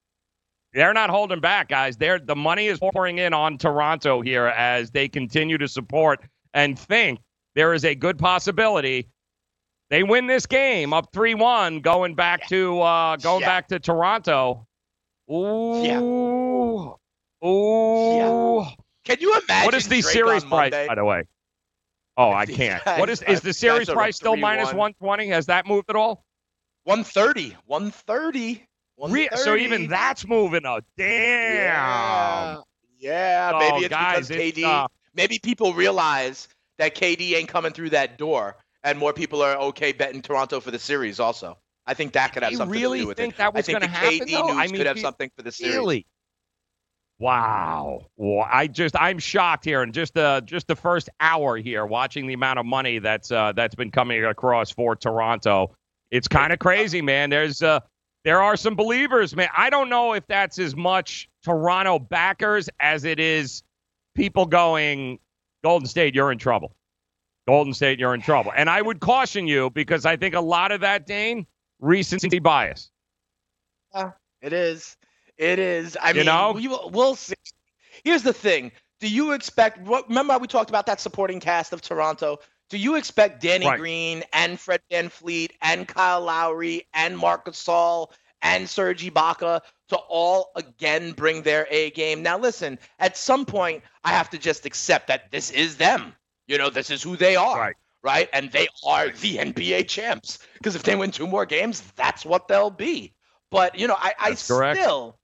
[0.77, 1.97] they're not holding back, guys.
[1.97, 6.21] They're the money is pouring in on Toronto here as they continue to support
[6.55, 7.19] and think
[7.55, 9.09] there is a good possibility
[9.89, 13.47] they win this game up three one, going back to uh, going Yeah.
[13.47, 14.67] back to Toronto.
[15.31, 16.97] Ooh,
[17.45, 18.65] ooh.
[19.05, 19.65] Can you imagine?
[19.65, 21.23] What is the Drake series price, by the way?
[22.17, 22.85] Oh, I can't.
[22.85, 25.29] What is is the series price still minus one twenty?
[25.29, 26.25] Has that moved at all?
[26.85, 27.57] 130.
[27.67, 28.66] 130.
[28.99, 30.85] Re- so even that's moving up.
[30.97, 31.07] Damn.
[31.55, 32.57] Yeah.
[32.99, 34.65] Yeah, Oh, maybe it's guys, because KD.
[34.65, 39.55] uh, maybe people realize that KD ain't coming through that door, and more people are
[39.57, 41.21] okay betting Toronto for the series.
[41.21, 43.39] Also, I think that could have something really to do with think it.
[43.39, 44.47] that was I think the happen, KD though?
[44.47, 45.75] news I mean, could have something for the series.
[45.75, 46.07] Really?
[47.19, 48.07] Wow.
[48.51, 52.35] I just I'm shocked here in just the just the first hour here watching the
[52.35, 55.75] amount of money that's uh that's been coming across for Toronto.
[56.11, 57.31] It's kind of crazy, man.
[57.31, 57.81] There's uh
[58.27, 59.49] there are some believers, man.
[59.57, 63.63] I don't know if that's as much Toronto backers as it is
[64.17, 65.21] people going
[65.63, 66.75] Golden State, you're in trouble.
[67.47, 68.53] Golden State, you're in trouble.
[68.57, 71.47] And I would caution you because I think a lot of that, Dane,
[71.79, 72.91] recency bias.
[73.95, 74.11] Yeah,
[74.43, 74.97] it is.
[75.39, 75.97] It is.
[76.03, 76.53] I You mean, know?
[76.53, 77.35] we we'll see.
[78.03, 78.73] Here's the thing.
[78.99, 79.87] Do you expect?
[79.87, 82.39] Remember how we talked about that supporting cast of Toronto?
[82.69, 83.79] Do you expect Danny Right.
[83.79, 88.11] Green and Fred VanVleet and Kyle Lowry and Marc Gasol
[88.43, 92.23] and Serge Ibaka to all again bring their A game?
[92.23, 92.79] Now, listen.
[92.99, 96.15] At some point, I have to just accept that this is them.
[96.49, 97.59] You know, this is who they are.
[97.59, 97.77] Right.
[98.03, 98.29] Right.
[98.33, 100.39] And they are the NBA champs.
[100.55, 103.15] Because if they win two more games, that's what they'll be.
[103.51, 105.19] But you know, I, I still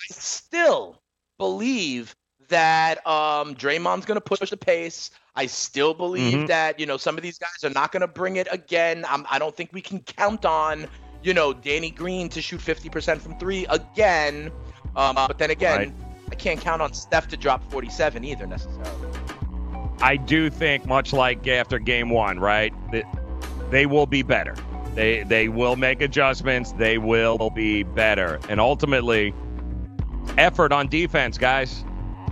[0.00, 1.02] I still
[1.38, 2.14] believe
[2.48, 5.10] that um, Draymond's going to push the pace.
[5.36, 6.46] I still believe Mhm.
[6.48, 9.04] that you know some of these guys are not going to bring it again.
[9.08, 10.86] I'm, I don't think we can count on
[11.22, 14.50] you know Danny Green to shoot 50% from three again.
[14.96, 15.92] Um, but then again, Right.
[16.32, 18.90] I can't count on Steph to drop 47 either necessarily.
[20.00, 23.04] I do think, much like after game one, right, that
[23.70, 24.54] they will be better.
[24.94, 26.72] They they will make adjustments.
[26.72, 29.34] They will be better, and ultimately,
[30.38, 31.84] effort on defense, guys.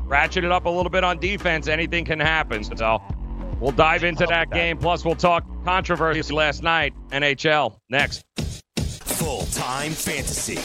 [0.07, 1.69] Ratchet it up a little bit on defense.
[1.69, 2.65] Anything can happen.
[2.65, 3.03] So
[3.61, 4.79] we'll dive into that game.
[4.79, 6.95] Plus, we'll talk controversy last night.
[7.11, 8.25] NHL next.
[8.77, 10.59] Full time fantasy.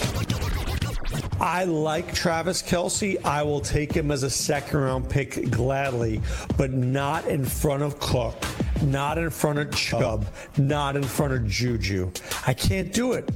[1.40, 3.24] I like Travis Kelce.
[3.26, 6.22] I will take him as a second round pick gladly,
[6.58, 8.36] but not in front of Cook,
[8.82, 12.12] not in front of Chubb, not in front of Juju.
[12.46, 13.30] I can't do it.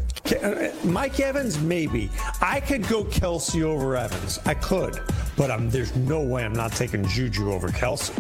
[0.85, 2.09] Mike Evans, maybe.
[2.41, 4.39] I could go Kelce over Evans.
[4.45, 5.01] I could,
[5.37, 8.13] but um, there's no way I'm not taking Juju over Kelsey.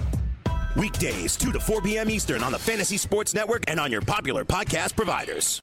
[0.75, 2.09] Weekdays, 2 to 4 p.m.
[2.09, 5.61] Eastern on the Fantasy Sports Network and on your popular podcast providers.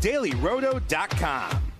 [0.00, 1.73] DailyRoto.com.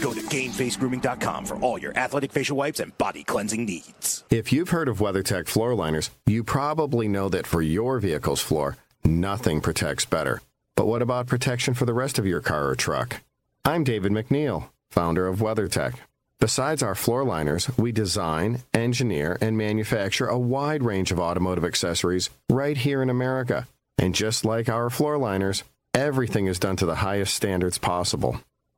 [0.00, 4.24] Go to GameFaceGrooming.com for all your athletic facial wipes and body cleansing needs.
[4.30, 8.76] If you've heard of WeatherTech floor liners, you probably know that for your vehicle's floor,
[9.04, 10.40] nothing protects better.
[10.76, 13.20] But what about protection for the rest of your car or truck?
[13.64, 15.96] I'm David MacNeil, founder of WeatherTech.
[16.38, 22.30] Besides our floor liners, we design, engineer, and manufacture a wide range of automotive accessories
[22.48, 23.68] right here in America.
[23.98, 28.40] And just like our floor liners, everything is done to the highest standards possible.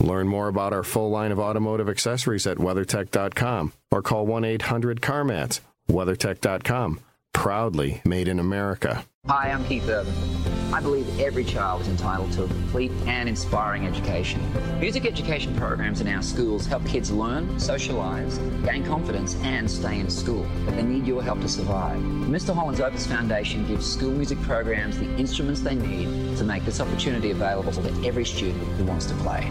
[0.00, 5.00] Learn more about our full line of automotive accessories at WeatherTech.com or call 1 800
[5.00, 5.60] CarMats.
[5.90, 7.00] WeatherTech.com.
[7.32, 9.04] Proudly made in America.
[9.26, 10.14] Hi, I'm Keith Urban.
[10.72, 14.40] I believe every child is entitled to a complete and inspiring education.
[14.78, 20.08] Music education programs in our schools help kids learn, socialize, gain confidence, and stay in
[20.08, 20.46] school.
[20.64, 21.98] But they need your help to survive.
[21.98, 22.54] Mr.
[22.54, 27.32] Holland's Opus Foundation gives school music programs the instruments they need to make this opportunity
[27.32, 29.50] available to every student who wants to play.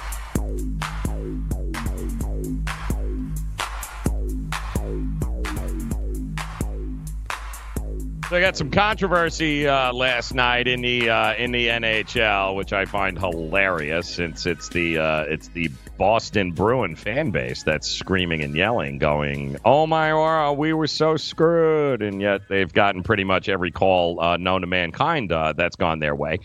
[8.31, 12.71] So I got some controversy uh, last night in the uh, in the NHL, which
[12.71, 18.41] I find hilarious since it's the uh, it's the Boston Bruin fan base that's screaming
[18.41, 23.25] and yelling, going, "Oh my world, we were so screwed!" And yet they've gotten pretty
[23.25, 26.39] much every call uh, known to mankind uh, that's gone their way.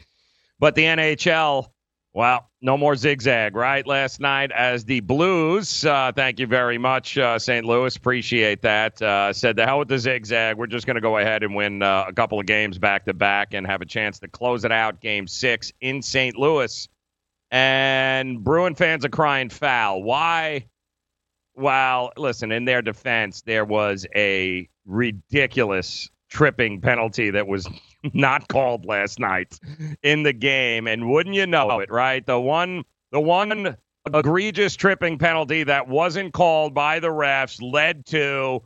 [0.59, 1.69] But the NHL
[2.17, 3.87] well, no more zigzag, right?
[3.87, 7.67] Last night, as the Blues, uh, thank you very much, uh, St.
[7.67, 9.03] Louis, appreciate that.
[9.03, 10.57] Uh, said the hell with the zigzag.
[10.57, 13.13] We're just going to go ahead and win uh, a couple of games back to
[13.13, 16.39] back and have a chance to close it out, Game Six in St.
[16.39, 16.89] Louis.
[17.51, 20.03] And Bruin fans are crying foul.
[20.03, 20.69] Why?
[21.55, 27.69] Well, listen, in their defense, there was a ridiculous tripping penalty that was
[28.15, 29.59] not called last night
[30.03, 30.87] in the game.
[30.87, 32.25] And wouldn't you know it, right?
[32.25, 33.77] The one the one
[34.13, 38.63] egregious tripping penalty that wasn't called by the refs led to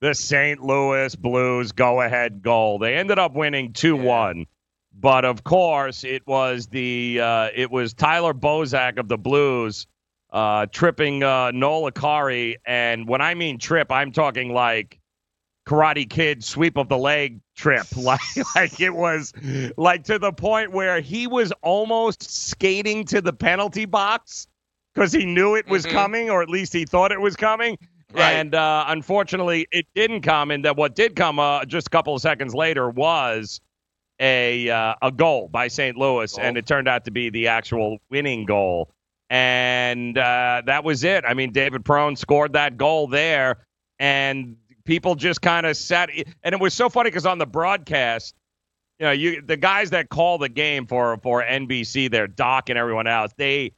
[0.00, 0.60] the St.
[0.62, 2.78] Louis Blues go ahead goal.
[2.78, 4.46] They ended up winning 2 1.
[4.92, 9.86] But of course, it was the uh, it was Tyler Bozak of the Blues
[10.32, 11.90] uh, tripping uh, Noel
[12.66, 14.99] and when I mean trip, I'm talking like
[15.70, 17.86] Karate Kid sweep of the leg trip.
[17.96, 18.20] Like,
[18.56, 19.32] like it was
[19.76, 24.48] like to the point where he was almost skating to the penalty box
[24.94, 25.92] because he knew it was Mhm.
[25.92, 27.78] coming, or at least he thought it was coming.
[28.12, 28.32] Right.
[28.32, 30.50] And uh, unfortunately, it didn't come.
[30.50, 33.60] And that what did come uh, just a couple of seconds later was
[34.18, 35.96] a uh, a goal by St.
[35.96, 38.90] Louis, and it turned out to be the actual winning goal.
[39.30, 41.24] And uh, that was it.
[41.24, 43.64] I mean, David Perron scored that goal there,
[44.00, 46.10] and people just kind of sat.
[46.42, 48.34] And it was so funny because on the broadcast,
[48.98, 52.78] you know, you the guys that call the game for for NBC, their Doc and
[52.78, 53.72] everyone else, they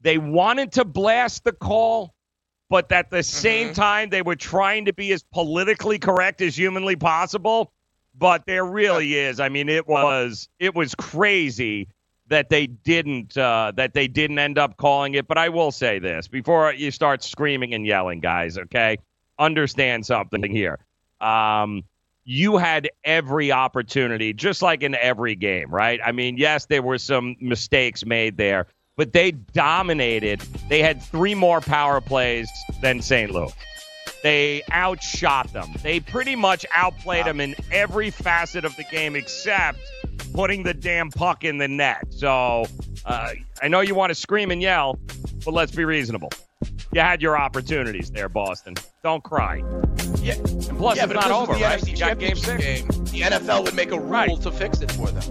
[0.00, 2.14] they wanted to blast the call,
[2.68, 6.96] but at the same time, they were trying to be as politically correct as humanly
[6.96, 7.72] possible.
[8.16, 9.40] But there really is.
[9.40, 11.88] I mean, it was it was crazy
[12.28, 15.26] that they didn't uh, that they didn't end up calling it.
[15.26, 18.58] But I will say this before you start screaming and yelling, guys.
[18.58, 18.98] Okay,
[19.38, 20.78] understand something here.
[21.20, 21.82] Um,
[22.24, 26.00] you had every opportunity, just like in every game, right?
[26.04, 28.66] I mean, yes, there were some mistakes made there,
[28.96, 30.40] but they dominated.
[30.68, 32.48] They had three more power plays
[32.80, 33.30] than St.
[33.30, 33.52] Louis.
[34.22, 35.74] They outshot them.
[35.82, 39.78] They pretty much outplayed them in every facet of the game except
[40.32, 42.06] putting the damn puck in the net.
[42.08, 42.64] So
[43.04, 44.98] uh, I know you want to scream and yell,
[45.44, 46.30] but let's be reasonable.
[46.94, 48.74] You had your opportunities there, Boston.
[49.02, 49.56] Don't cry.
[50.20, 50.34] Yeah.
[50.34, 51.80] And plus, yeah, it's not over, right?
[51.80, 52.62] NFC You got game six.
[52.62, 55.24] game, the NFL would make a rule to fix it for them.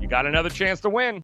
[0.00, 1.18] You got another chance to win.